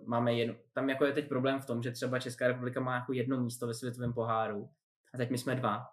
[0.05, 3.13] máme jedno, tam jako je teď problém v tom, že třeba Česká republika má jako
[3.13, 4.69] jedno místo ve světovém poháru
[5.13, 5.85] a teď my jsme dva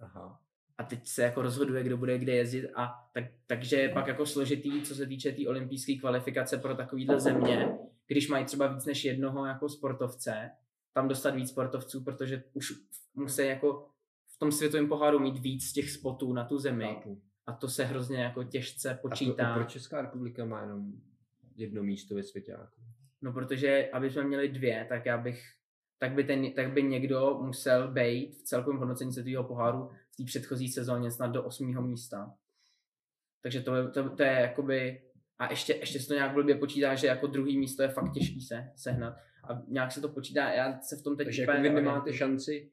[0.00, 0.40] Aha.
[0.78, 4.26] a teď se jako rozhoduje, kdo bude kde jezdit a tak, takže je pak jako
[4.26, 8.86] složitý, co se týče té tý olympijské kvalifikace pro takovýhle země, když mají třeba víc
[8.86, 10.50] než jednoho jako sportovce,
[10.92, 12.72] tam dostat víc sportovců, protože už
[13.14, 13.88] musí jako
[14.38, 17.22] v tom světovém poháru mít víc těch spotů na tu zemi Chápu.
[17.46, 19.52] a to se hrozně jako těžce A, pro, počítá.
[19.52, 20.92] a proč Česká republika má jenom
[21.56, 22.80] jedno místo ve svěťáku?
[23.22, 25.42] No protože, aby jsme měli dvě, tak já bych,
[25.98, 30.24] tak by, ten, tak by někdo musel být v celkovém hodnocení světového poháru v té
[30.24, 32.34] předchozí sezóně snad do osmého místa.
[33.42, 35.02] Takže to, je- to, to je jakoby,
[35.38, 38.40] a ještě, ještě se to nějak blbě počítá, že jako druhý místo je fakt těžký
[38.40, 39.14] se, sehnat.
[39.50, 42.70] A nějak se to počítá, já se v tom teď Takže jako vy nemáte šanci,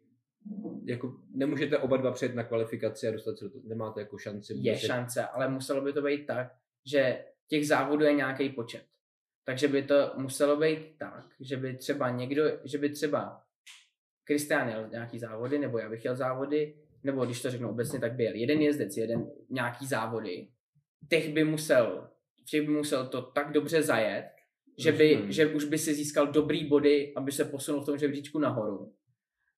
[0.83, 4.53] jako nemůžete oba dva přijet na kvalifikaci a dostat se do toho, nemáte jako šanci.
[4.53, 6.55] je vůbec- šance, ale muselo by to být tak,
[6.91, 8.83] že těch závodů je nějaký počet.
[9.45, 13.41] Takže by to muselo být tak, že by třeba někdo, že by třeba
[14.23, 18.13] Kristián jel nějaký závody, nebo já bych jel závody, nebo když to řeknu obecně, tak
[18.13, 20.47] by jel jeden jezdec, jeden nějaký závody.
[21.09, 22.09] Těch by musel,
[22.45, 24.25] všech by musel to tak dobře zajet,
[24.77, 28.39] že, by, že už by si získal dobrý body, aby se posunul v tom žebříčku
[28.39, 28.93] nahoru.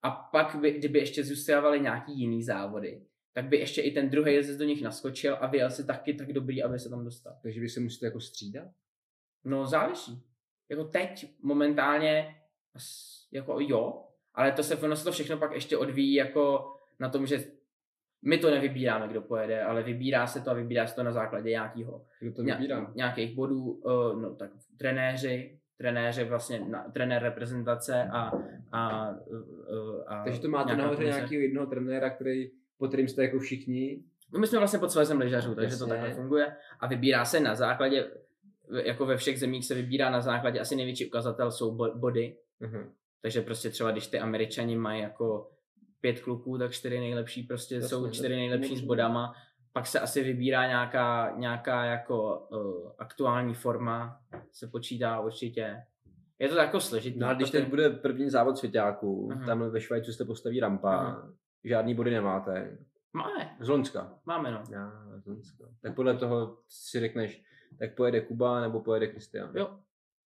[0.07, 3.01] A pak, by, kdyby ještě zůstávaly nějaký jiný závody,
[3.33, 6.33] tak by ještě i ten druhý jezdec do nich naskočil a vyjel si taky tak
[6.33, 7.37] dobrý, aby se tam dostal.
[7.41, 8.67] Takže vy se musíte jako střídat?
[9.43, 10.23] No záleží.
[10.69, 12.35] Jako teď momentálně
[13.31, 17.27] jako jo, ale to se, ono se to všechno pak ještě odvíjí jako na tom,
[17.27, 17.43] že
[18.25, 21.49] my to nevybíráme, kdo pojede, ale vybírá se to a vybírá se to na základě
[21.49, 22.91] nějakého Kdo to vybírá?
[22.95, 28.31] nějakých bodů, uh, no tak trenéři, trenéři vlastně, na, trenér reprezentace a,
[28.71, 29.09] a,
[30.07, 34.03] a Takže to máte nahoře nějakého jednoho trenéra, který, pod kterým jste jako všichni.
[34.33, 35.93] No my jsme vlastně pod svezem lyžařů, takže to Jasně.
[35.93, 38.11] takhle funguje a vybírá se na základě,
[38.83, 42.83] jako ve všech zemích se vybírá na základě, asi největší ukazatel jsou bo- body, Aha.
[43.21, 45.51] takže prostě třeba když ty američani mají jako
[46.01, 49.33] pět kluků, tak čtyři nejlepší prostě Jasně, jsou to- čtyři nejlepší s bodama,
[49.77, 54.21] pak se asi vybírá nějaká, nějaká jako uh, aktuální forma,
[54.51, 55.83] se počítá určitě.
[56.39, 57.19] Je to jako složitý.
[57.19, 59.45] No a když protože- teď bude první závod svěťáků, Aha.
[59.45, 61.31] tam ve Švajcu se postaví rampa, Aha.
[61.63, 62.77] žádný body nemáte.
[63.13, 64.13] Máme, Z Loňska.
[64.25, 64.63] máme no.
[64.71, 65.63] Já, z Loňska.
[65.81, 67.43] Tak podle toho si řekneš,
[67.79, 69.51] tak pojede Kuba nebo pojede Kristian.
[69.55, 69.79] Jo.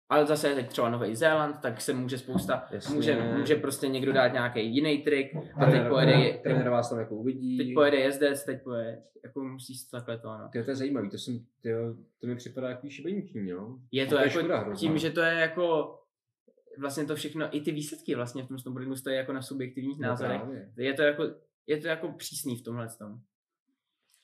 [0.08, 2.94] Ale zase teď třeba Nový Zéland, tak se může spousta, Jasně.
[2.94, 7.14] může, může prostě někdo dát nějaký jiný trik a teď pojede, trenér vás tam jako
[7.14, 7.58] uvidí.
[7.58, 10.48] teď pojede jezdec, teď pojede, jako musí se to takhle to, no.
[10.52, 13.78] Tyjo, to je zajímavý, to, jsem, tyjo, to mi připadá jako šibeniční, jo?
[13.92, 14.74] Je A to, to je jako hrozná.
[14.74, 15.94] tím, že to je jako
[16.78, 20.08] vlastně to všechno, i ty výsledky vlastně v tom snowboardingu stojí jako na subjektivních No
[20.08, 20.40] názorech.
[20.40, 20.68] právě.
[20.76, 21.24] je to jako,
[21.66, 23.20] je to jako přísný v tomhle tom.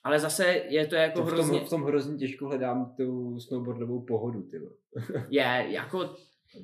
[0.05, 3.41] Ale zase je to jako To v, tom, hrozně, v tom hrozně těžko hledám tu
[3.41, 4.61] snowboardovou pohodu, ty.
[5.29, 6.17] je jako,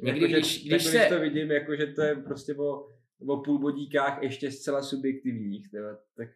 [0.02, 2.54] někdy Jako, že- když, když jako, se, když to vidím, jako, že to je prostě
[2.54, 2.86] o,
[3.26, 6.28] o půl bodíkách ještě zcela subjektivních, tyjo, tak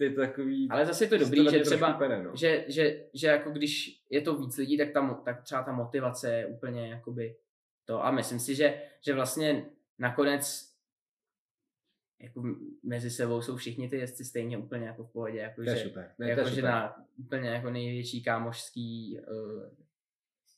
[0.00, 0.68] je to takový...
[0.70, 2.30] ale zase je to dobrý, že třeba, pere, no.
[2.36, 6.34] že, že, že jako když je to víc lidí, tak, ta, tak třeba ta motivace
[6.34, 7.36] je úplně jakoby
[7.84, 8.04] to.
[8.04, 9.66] A myslím si, že, že vlastně
[9.98, 10.73] nakonec
[12.24, 12.42] jako
[12.82, 15.38] mezi sebou jsou všichni ty jezdci stejně úplně jako v pohodě.
[15.38, 16.10] Jako To je že, super.
[16.18, 16.64] Ne, jako že super.
[16.64, 19.62] na úplně jako největší kámošský uh,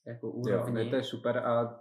[0.07, 0.75] jako Jo, úrovni.
[0.85, 1.81] ne, to je super a,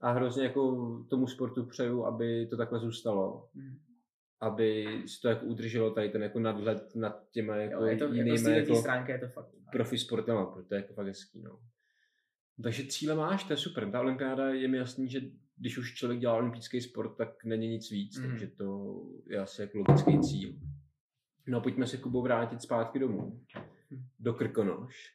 [0.00, 3.48] a hrozně jako tomu sportu přeju, aby to takhle zůstalo.
[3.54, 3.78] Mhm.
[4.40, 8.04] Aby se to jako udrželo tady ten jako nadhled nad těma jako Jo, je to,
[8.04, 9.48] jako jinými jako stránky je to fakt.
[9.72, 11.60] profi sportama, protože to je jako fakt hezký, no.
[12.62, 13.90] Takže cíle máš, to je super.
[13.90, 15.20] Ta olympiáda je mi jasný, že
[15.62, 18.28] když už člověk dělá olympijský sport, tak není nic víc, Mhm.
[18.30, 18.96] takže to
[19.26, 20.52] je asi jako logický cíl.
[21.46, 23.40] No pojďme se Kubo vrátit zpátky domů,
[23.90, 24.02] Mhm.
[24.20, 25.12] do Krkonoš.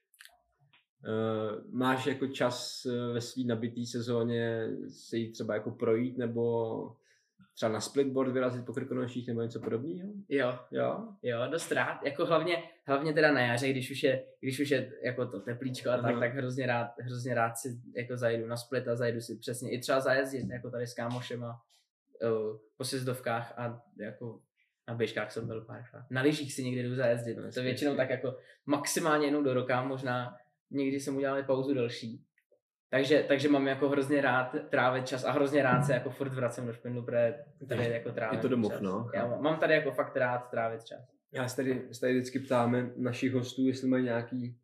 [1.07, 6.95] Uh, máš jako čas eh, ve svý nabitý sezóně se jít třeba jako projít, nebo
[7.53, 10.09] třeba na splitboard vyrazit po krkonoších nebo něco podobného?
[10.29, 11.07] Jo, Jo?
[11.23, 12.03] jo, dost rád.
[12.05, 15.89] Jako hlavně, hlavně teda na jaře, když už je, když už je jako to teplíčko
[15.89, 16.19] a tak, Aha.
[16.19, 19.79] tak hrozně rád, hrozně rád si jako zajedu na split a zajedu si přesně i
[19.79, 21.61] třeba zajezdit, jako tady s kámošema
[22.23, 24.39] uh, po sjezdovkách a jako
[24.87, 26.05] na běžkách jsem byl párkrát.
[26.11, 27.37] Na lyžích si někdy jdu zajezdit.
[27.37, 30.37] No, to většinou tak jako maximálně jednou do roka, možná
[30.71, 32.23] někdy jsem udělal pauzu delší.
[32.89, 36.65] Takže, takže mám jako hrozně rád trávit čas a hrozně rád se jako furt vracím
[36.67, 37.35] do špindlu, protože
[37.69, 38.81] tady jako trávím Je to domov, čas.
[38.81, 39.11] no.
[39.13, 41.16] Já mám- mám tady jako fakt rád trávit čas.
[41.31, 44.57] Já se tady, se tady vždycky ptáme našich hostů, jestli mají nějaký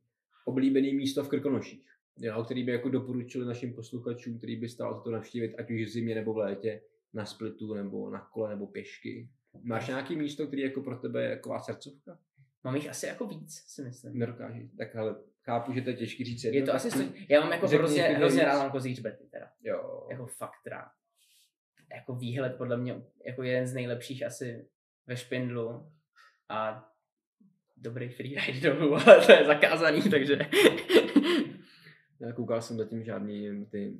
[0.45, 5.01] oblíbený místo v Krkonoších, jo, který by jako doporučili našim posluchačům, který by stálo za
[5.01, 6.81] to navštívit, ať už v zimě nebo v létě,
[7.13, 9.29] na splitu nebo na kole nebo pěšky.
[9.63, 12.19] Máš nějaký místo, který jako pro tebe je taková srdcovka?
[12.63, 14.19] Mám jich asi jako víc, si myslím.
[14.19, 14.69] Nedokážeš.
[14.77, 17.39] Tak ale chápu, že to je těžký říct Je to tak asi, ty- stoj- já
[17.41, 19.49] mám jako hrozně, hrozně rád mám kozí hřbety teda.
[19.63, 20.07] Jo.
[20.11, 20.91] Jako fakt rád.
[21.95, 24.65] Jako výhled podle mě jako jeden z nejlepších asi
[25.07, 25.91] ve špindlu
[26.49, 26.89] a
[27.77, 30.39] dobrý freeride dolů, ale to je zakázaný, takže
[32.19, 33.97] Já koukal jsem zatím žádný ty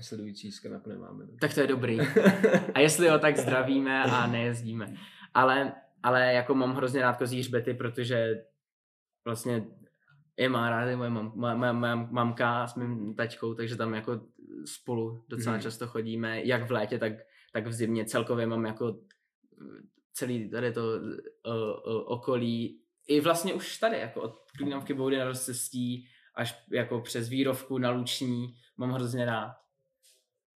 [0.00, 1.24] sledující kanapu nemáme.
[1.24, 1.32] no.
[1.40, 1.98] tak to je dobrý.
[2.74, 4.94] A jestli jo, tak zdravíme a nejezdíme.
[5.34, 8.44] Ale, ale jako mám hrozně rád kozí hřbety, protože
[9.24, 9.64] vlastně
[10.36, 14.20] je má rád moje mam, má, má, má, mamka s mým taťkou, takže tam jako
[14.64, 15.62] spolu docela Mhm.
[15.62, 17.12] často chodíme, jak v létě, tak,
[17.52, 18.04] tak v zimě.
[18.04, 19.00] Celkově mám jako
[20.12, 25.24] celý tady to uh, uh, okolí, i vlastně už tady, jako od Klínovky boudy na
[25.24, 29.56] rozcestí až jako přes Vírovku na Luční, mám hrozně rád.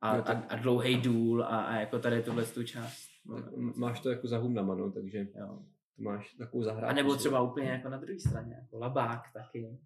[0.01, 2.99] A, to- a, a dlouhý důl a, a jako tady tuhle tu část.
[3.37, 5.63] Tak máš to jako za humnama, no, takže Jo.
[5.97, 6.91] to máš takovou zahrádku.
[6.91, 9.79] A nebo třeba úplně jako na druhé straně, jako Labák taky.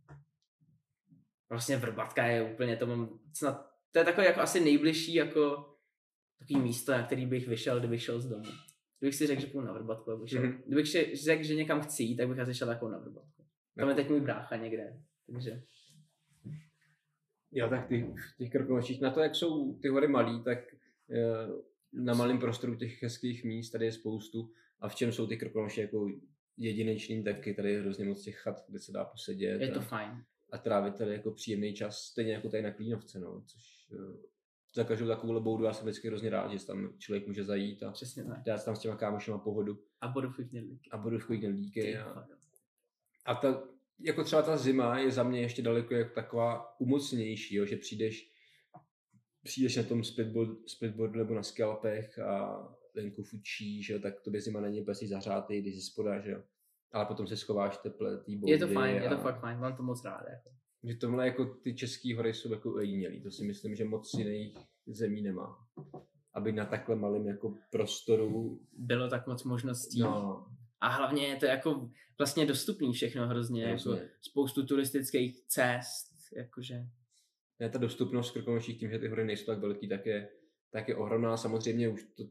[1.51, 5.75] Vlastně Vrbatka je úplně, to mám snad, to je takové jako asi nejbližší jako
[6.39, 8.45] takový místo, na který bych vyšel, kdybych šel z domu.
[8.99, 10.43] Kdybych si řekl, že půjdu na Vrbatku, abych šel.
[10.43, 10.63] Mhm.
[10.67, 13.45] Kdybych si řekl, že někam chci jít, tak bych asi šel jako na Vrbatku.
[13.77, 15.63] Tam je teď můj brácha někde, takže
[17.53, 20.59] Jo, tak ty, v těch krkonoších, na to, jak jsou ty hory malý, tak
[21.11, 21.49] eh,
[21.93, 24.53] na malém prostoru těch hezkých míst tady je spoustu.
[24.81, 26.09] A v čem jsou ty krkonoše jako
[26.57, 29.61] jedinečný, tak je tady hrozně moc těch chat, kde se dá posedět.
[29.61, 30.25] je to a, fajn.
[30.53, 34.29] a trávit tady jako příjemný čas, stejně jako tady na Klínovce, no, což eh,
[34.79, 37.91] za každou takovou boudu já jsem vždycky hrozně rád, že tam člověk může zajít a
[37.91, 38.43] Přesně tak.
[38.43, 40.91] dát tam s těma kámošema pohodu A bodovky knedlíky.
[40.91, 41.99] a budu v knedlíky.
[41.99, 42.27] A,
[43.25, 43.63] a ta,
[44.01, 48.33] jako třeba ta zima je za mě ještě daleko jako taková umocnější, jo, že přijdeš
[49.45, 54.31] přijdeš na tom splitboard, splitboardu nebo na skalpech a venku fučí, že jo, tak to
[54.31, 56.43] by zima není úplně zahřátý, když je spoda, že jo.
[56.93, 59.77] Ale potom se schováš v teple té Je to fajn, je to fakt fajn, mám
[59.77, 60.25] to moc rád.
[60.31, 60.58] Jako.
[60.85, 64.57] Že tomhle jako ty české hory jsou jako ojedinělý, to si myslím, že moc jiných
[64.87, 65.67] zemí nemá.
[66.35, 70.01] Aby na takhle malém jako prostoru, Bylo tak moc možností.
[70.01, 70.47] no,
[70.81, 74.09] A hlavně je to jako vlastně dostupný všechno hrozně, jako Hrozně.
[74.21, 76.87] spoustu turistických cest, jakože
[77.61, 80.29] ne, ta dostupnost Krkonoších tím, že ty hory nejsou tak velký, tak je,
[80.71, 81.37] tak je ohromná.
[81.37, 82.25] Samozřejmě už to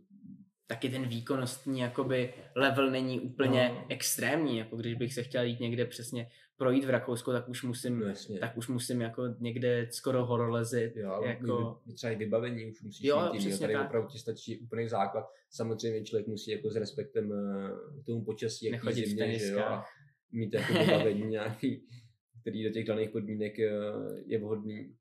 [0.68, 3.86] taky ten výkonnostní jakoby level není úplně No.
[3.89, 7.99] extrémní, jako když bych se chtěl jít někde přesně projít v Rakousku, tak už musím,
[7.99, 8.39] no, jasně.
[8.39, 13.30] tak už musím jako někde skoro horolezit, Jo, jako, třeba i vybavení už musíš Jo,
[13.34, 13.86] mít přesně Tady tak.
[13.88, 15.26] opravdu ti stačí úplný základ.
[15.49, 19.59] Samozřejmě člověk musí jako s respektem eh, k tomu počasí, jak Nechodit zimě, že jo,
[19.59, 19.86] a
[20.32, 21.88] mít jako vybavení nějaký,
[22.41, 23.72] který do těch daných podmínek eh,
[24.26, 24.95] je vhodný.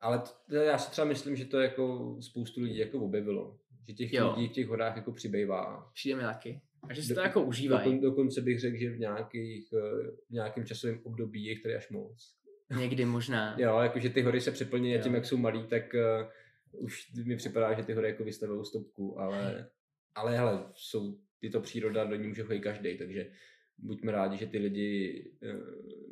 [0.00, 3.58] Ale to, já si třeba myslím, že to jako spoustu lidí jako objevilo.
[3.88, 4.34] Že těch Jo.
[4.36, 5.90] lidí v těch horách jako přibývá.
[5.94, 6.60] přijde mi taky.
[6.88, 7.84] A že si Do- to jako užívají.
[7.84, 11.74] Dokon, dokonce bych řekl, že v, nějakých, eh, v nějakém časovém období je jich tady
[11.76, 12.34] až moc.
[12.78, 13.56] Někdy možná.
[13.60, 17.36] Jo, jakože ty hory se přeplní a tím, jak jsou malý, tak uh, už mi
[17.36, 19.68] připadá, že ty hory jako vystavují stopku, ale,
[20.14, 23.30] ale hele, jsou, je to příroda, do ní může chodit každý, takže
[23.78, 25.60] buďme rádi, že ty lidi uh,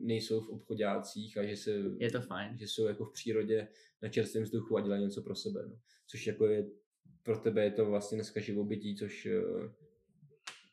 [0.06, 2.58] nejsou v obchodácích a že, se, Je to fajn.
[2.58, 3.68] že jsou jako v přírodě
[4.02, 5.60] na čerstvém vzduchu a dělají něco pro sebe.
[5.68, 5.76] No.
[6.06, 6.66] Což jako je,
[7.22, 9.70] pro tebe je to vlastně dneska živobytí, což uh,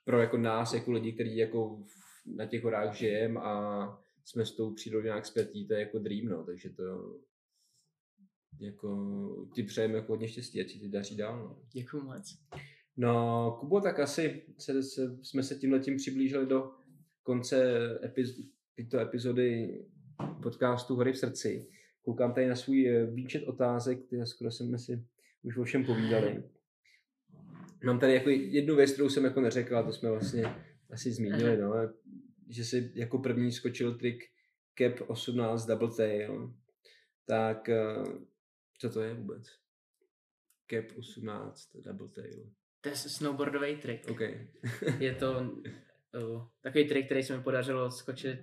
[0.05, 1.83] pro jako nás, jako lidi, kteří jako
[2.25, 3.87] na těch horách žijeme a
[4.25, 6.83] jsme s tou přírodou nějak zpětí, to je jako dream, no, takže to
[8.59, 11.61] jako ti přejeme jako hodně štěstí, ať si ti daří dál, no.
[11.71, 12.39] Děkuju moc.
[12.97, 16.71] No, Kubo, tak asi se, se, jsme se tím přiblížili do
[17.23, 18.39] konce epiz,
[18.75, 19.79] tyto epizody
[20.43, 21.67] podcastu Hory v srdci.
[22.01, 25.05] Koukám tady na svůj eh, výčet otázek, které skoro jsme si
[25.43, 26.43] už o všem povídali.
[27.83, 30.43] Mám tady jako jednu věc, kterou jsem jako neřekl, a to jsme vlastně
[30.89, 31.73] asi zmínili, no,
[32.49, 34.23] že si jako první skočil trik
[34.77, 36.53] Cap 18 Double Tail.
[37.25, 38.03] Tak eh,
[38.79, 39.43] co to je vůbec?
[40.71, 42.51] Cap 18 Double Tail.
[42.81, 44.09] To je snowboardový trik.
[44.09, 44.19] OK.
[44.99, 48.39] Je to uh, takový trik, který se mi podařilo skočit.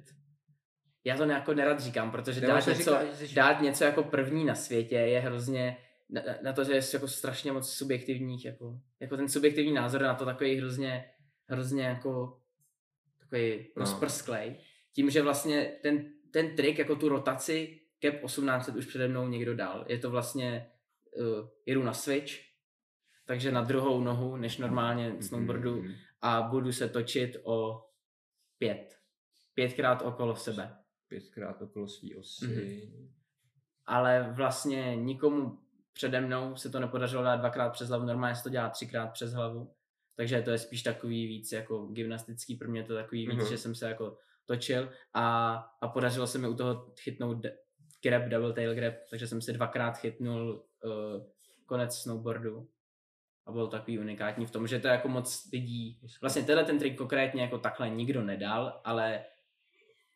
[1.05, 4.55] Já to jako nerad říkám, protože dát se něco, říká, dát něco jako první na
[4.55, 5.77] světě je hrozně
[6.09, 10.15] na, na to, že je jako strašně moc subjektivních, jako, jako ten subjektivní názor na
[10.15, 11.11] to takový hrozně,
[11.47, 12.41] hrozně jako
[13.19, 13.65] takový No.
[13.77, 14.57] rozprsklej.
[14.93, 19.55] Tím, že vlastně ten, ten trik, jako tu rotaci cap 1800 už přede mnou někdo
[19.57, 19.85] dal.
[19.89, 20.71] Je to vlastně,
[21.17, 22.33] uh, jedu na switch,
[23.27, 25.93] takže na druhou nohu, než normálně snowboardu Mhm.
[26.21, 27.87] a budu se točit o
[28.59, 28.99] pět.
[29.55, 30.77] Pětkrát okolo sebe.
[31.09, 32.47] Pětkrát okolo svý osy.
[32.47, 33.11] Mhm.
[33.87, 35.59] Ale vlastně nikomu
[35.95, 39.33] přede mnou se to nepodařilo dát dvakrát přes hlavu, normálně se to dělá třikrát přes
[39.33, 39.73] hlavu.
[40.17, 43.49] Takže to je spíš takový víc jako gymnastický, pro mě je to takový víc, Mhm.
[43.49, 47.57] že jsem se jako točil a, a podařilo se mi u toho chytnout de-
[48.03, 50.93] grab, double tail grab, takže jsem si dvakrát chytnul uh,
[51.67, 52.69] konec snowboardu
[53.47, 56.99] a byl takový unikátní v tom, že to jako moc lidí, vlastně tenhle ten trik
[56.99, 59.25] konkrétně jako takhle nikdo nedal, ale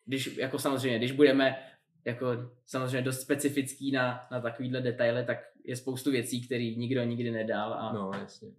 [0.05, 1.63] když, jako samozřejmě, když budeme
[2.09, 2.27] jako
[2.65, 7.73] samozřejmě dost specifický na, na takovýhle detaily, tak je spoustu věcí, které nikdo nikdy nedal
[7.73, 8.11] a no.
[8.19, 8.49] Jasně.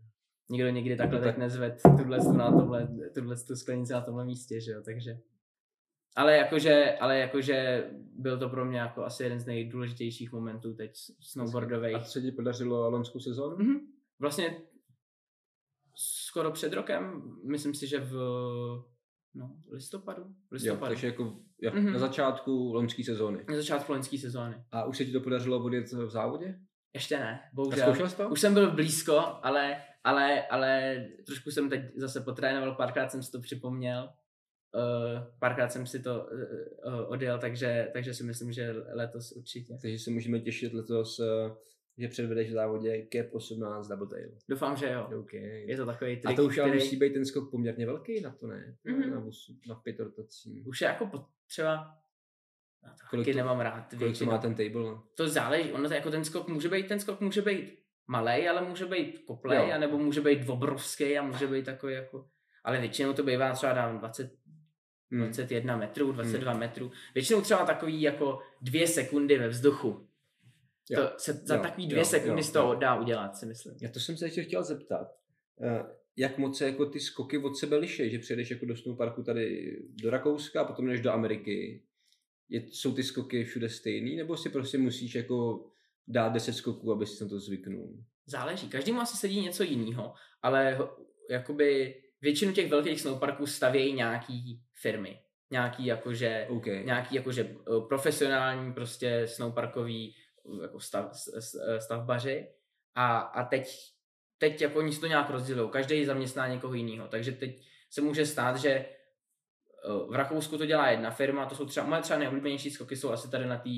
[0.51, 4.61] nikdo nikdy takhle No tak nezved tuhle na tomhle, tuhle tu sklenici na tomhle místě,
[4.61, 5.19] že jo, takže
[6.17, 7.89] ale jakože, ale jakože
[8.19, 11.97] byl to pro mě jako asi jeden z nejdůležitějších momentů teď snowboardových.
[11.97, 13.57] A co se ti podařilo lonskou sezónu?
[13.57, 13.81] Mhm.
[14.19, 14.63] Vlastně
[15.95, 18.15] skoro před rokem, myslím si, že v
[19.35, 20.23] no, listopadu.
[20.23, 20.87] Jo, listopadu.
[20.95, 21.93] takže jako jo, Mhm.
[21.93, 23.45] na začátku loňské sezóny.
[23.49, 24.65] Na začátku loňské sezóny.
[24.73, 26.59] A už se ti to podařilo odjet v závodě?
[26.95, 27.95] Ještě ne, A bohužel.
[28.09, 28.29] jsi to?
[28.29, 33.31] Už jsem byl blízko, ale, ale, ale trošku jsem teď zase potrénoval, párkrát jsem si
[33.33, 34.09] to připomněl.
[34.75, 36.27] Uh, párkrát jsem si to
[36.85, 39.79] uh, uh, odjel, takže, takže si myslím, že letos určitě.
[39.83, 41.21] Takže se můžeme těšit letos,
[42.01, 44.31] že předvedeš v závodě Cap 18 Double Tail.
[44.49, 45.09] Doufám, že jo.
[45.21, 45.33] OK.
[45.33, 48.21] Je to takový trik, A to už ale který musí být ten skok poměrně velký
[48.21, 48.77] na to, ne?
[48.85, 49.11] Mhm.
[49.11, 50.63] Na, vosu, na pět rotací.
[50.67, 51.95] už je jako potřeba
[53.11, 53.95] Kolik to- nemám rád.
[53.99, 54.99] Kolik to má ten table?
[55.15, 58.69] to záleží, ono to jako ten skok může být, ten skok může být malý, ale
[58.69, 59.75] může být koplej, Jo.
[59.75, 62.29] anebo může být obrovský a může být takový jako,
[62.65, 64.41] ale většinou to bývá třeba dám 20,
[65.13, 65.21] Hmm.
[65.23, 70.09] 21 metrů, 22 metrů, většinou třeba takový jako dvě sekundy ve vzduchu.
[70.91, 71.03] Jo.
[71.03, 72.81] To se za Jo, takový dvě jo, sekundy jo, z toho jo.
[72.81, 73.75] dá udělat, si myslím.
[73.83, 75.09] Já to jsem se ještě chtěl zeptat.
[75.63, 75.85] Eh,
[76.17, 79.77] Jak moc se jako ty skoky od sebe liší, že přijedeš jako do snowparku tady
[80.03, 81.83] do Rakouska a potom jdeš do Ameriky.
[82.49, 85.65] Je, jsou ty skoky všude stejný, nebo si prostě musíš jako
[86.09, 88.05] dát 10 skoků, aby si na to zvyknul?
[88.27, 90.79] Záleží, každému asi sedí něco jiného, ale
[91.31, 95.19] jakoby většinu těch velkých snowparků stavějí nějaký firmy.
[95.53, 96.67] Nějaký jakože OK.
[96.67, 100.15] nějaký jakože eh, profesionální prostě snowparkový
[100.63, 102.49] jako stav, s- stavbaři
[102.95, 103.77] a, a teď,
[104.39, 108.27] teď jako oni si to nějak rozdělují, každý zaměstná někoho jiného, takže teď se může
[108.27, 108.87] stát, že eh,
[110.09, 113.31] v Rakousku to dělá jedna firma, to jsou třeba, moje třeba nejoblíbenější skoky jsou asi
[113.31, 113.71] tady na té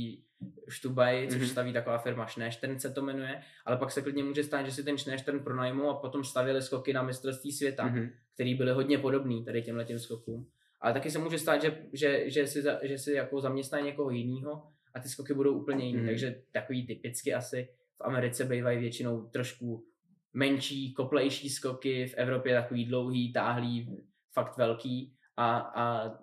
[0.68, 1.48] Štubaji, což Mhm.
[1.48, 4.84] staví taková firma Schneestern se to jmenuje, ale pak se klidně může stát, že si
[4.84, 8.10] ten Schneestern pronajmou a potom stavili skoky na mistrovství světa Mhm.
[8.34, 10.50] který byly hodně podobný tady těmhle těm skokům.
[10.80, 14.10] Ale taky se může stát, že, že, že, si, za, že si jako zaměstná někoho
[14.10, 14.62] jiného
[14.94, 15.98] a ty skoky budou úplně jiný.
[15.98, 16.06] Mhm.
[16.06, 17.68] Takže takový typicky asi
[17.98, 19.86] v Americe bývají většinou trošku
[20.32, 23.96] menší, koplejší skoky, v Evropě takový dlouhý, táhlý,
[24.32, 26.14] fakt velký a, a,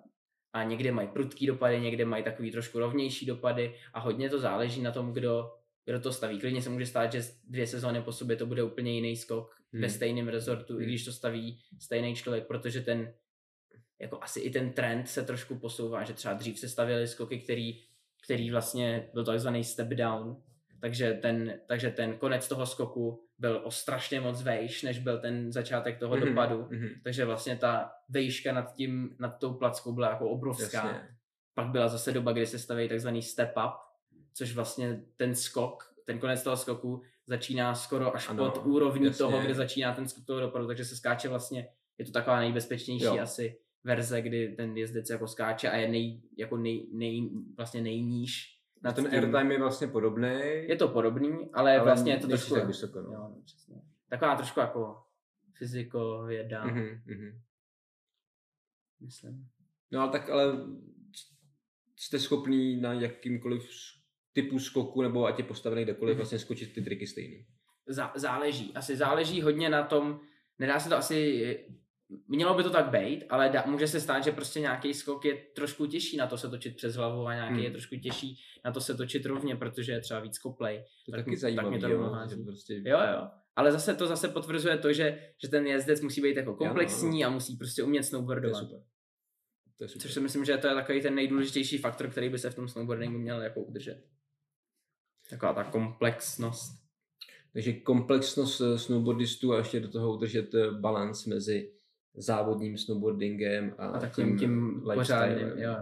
[0.52, 4.82] a někde mají prudký dopady, někde mají takový trošku rovnější dopady a hodně to záleží
[4.82, 5.50] na tom, kdo,
[5.84, 6.40] kdo to staví.
[6.40, 9.82] Klidně se může stát, že dvě sezóny po sobě to bude úplně jiný skok Hmm.
[9.82, 10.84] ve stejném rezortu, i Hmm.
[10.86, 13.14] když to staví stejný člověk, protože ten
[14.00, 17.80] jako asi i ten trend se trošku posouvá, že třeba dřív se stavěly skoky, který,
[18.24, 20.36] který vlastně byl takzvaný step down,
[20.80, 25.52] takže ten, takže ten konec toho skoku byl o strašně moc vejš, než byl ten
[25.52, 26.66] začátek toho Mhm, dopadu.
[26.70, 26.88] mhm.
[27.04, 30.86] Takže vlastně ta vejška nad tím, nad tou plackou byla jako obrovská.
[30.86, 31.08] Jasně.
[31.54, 33.72] Pak byla zase doba, kdy se staví takzvaný step up,
[34.34, 39.18] což vlastně ten skok, ten konec toho skoku začíná skoro až Ano, pod úrovní jasně.
[39.18, 41.68] toho, kde začíná ten skok toho dopadu, takže se skáče vlastně,
[41.98, 43.18] je to taková nejbezpečnější Jo.
[43.22, 48.56] asi verze, kdy ten jezdec jako skáče a je nej, jako nej, nej, vlastně nejníž.
[48.84, 50.28] A nad ten airtime je vlastně podobný.
[50.68, 52.54] Je to podobný, ale, ale vlastně je to trošku...
[52.54, 53.00] tak vysoko.
[53.00, 53.12] No.
[53.12, 53.76] Jo, no, přesně.
[54.08, 55.02] Taková trošku jako
[55.58, 56.74] fyziko, věda, mm-hmm.
[56.74, 57.40] Mhm, mhm.
[59.00, 59.48] myslím.
[59.90, 60.54] No ale tak ale
[61.96, 63.68] jste schopný na jakýmkoliv
[64.32, 66.16] typu skoku, nebo ať je postavený kdekoliv, Mhm.
[66.18, 67.46] vlastně skočit ty triky stejný.
[67.88, 68.74] Zá, záleží.
[68.74, 70.20] Asi záleží hodně na tom,
[70.58, 71.58] nedá se to asi
[72.28, 75.34] mělo by to tak být, ale da, může se stát, že prostě nějaký skok je
[75.54, 77.62] trošku těžší na to se točit přes hlavu a nějaký Hmm.
[77.64, 80.84] je trošku těžší na to se točit rovně, protože je třeba víc koplej.
[81.06, 83.28] To Tak- taky tak zajímavé, mě to jo, že prostě Jo, jo.
[83.56, 87.28] Ale zase to zase potvrzuje to, že, že ten jezdec musí být jako komplexní a
[87.30, 88.56] musí prostě umět to je snowboardovat.
[88.62, 88.82] super.
[89.78, 90.02] To je super.
[90.02, 92.68] Což si myslím, že to je takový ten nejdůležitější faktor, který by se v tom
[92.68, 94.04] snowboardingu měl jako udržet.
[95.30, 96.72] Taková ta komplexnost.
[97.52, 101.72] Takže komplexnost eh, snowboardistů a ještě do toho udržet eh, balans mezi
[102.16, 104.98] závodním snowboardingem a, A takovým tím lifestylem.
[104.98, 105.76] pořádným, jo.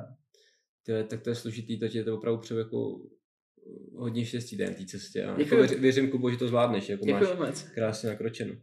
[0.87, 3.01] To je, tak to je složitý, to tě to opravdu přeju jako
[3.95, 5.25] hodně štěstí na té cestě.
[5.25, 7.63] A jako věř, věřím, Kubo, že to zvládneš, jako máš Děkuji moc.
[7.63, 8.55] krásně nakročeno.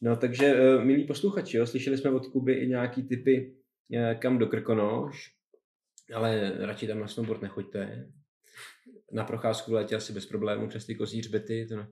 [0.00, 3.54] No takže, eh, milí posluchači, jo, slyšeli jsme od Kuby i nějaký typy,
[3.94, 5.32] eh, kam do Krkonoš,
[6.14, 8.10] ale radši tam na snowboard nechoďte.
[9.12, 11.88] Na procházku v létě asi bez problémů přes ty kozí hřbety, to ne-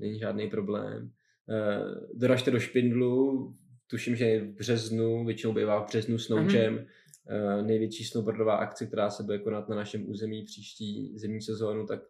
[0.00, 1.10] není žádný problém.
[1.50, 3.54] Eh, Doražte do Špindlu,
[3.86, 6.50] tuším, že v březnu, většinou bývá v březnu Snow Mhm.
[6.50, 11.86] Jam, eh, největší snowboardová akce, která se bude konat na našem území příští zimní sezónu,
[11.86, 12.00] tak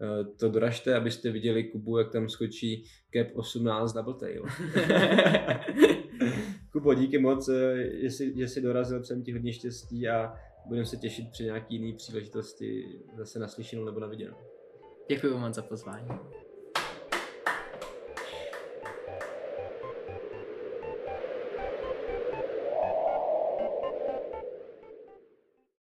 [0.00, 2.84] eh, to doražte, abyste viděli Kubu, jak tam skočí
[3.16, 4.42] Cap 18 Double Tail.
[6.72, 10.34] Kubo, díky moc, eh, že jsi, že jsi dorazil, přejem ti hodně štěstí a
[10.66, 12.84] budeme se těšit při nějaký jiný příležitosti
[13.16, 14.36] zase naslyšenou nebo na viděnou.
[15.08, 16.08] Děkuji moc za pozvání.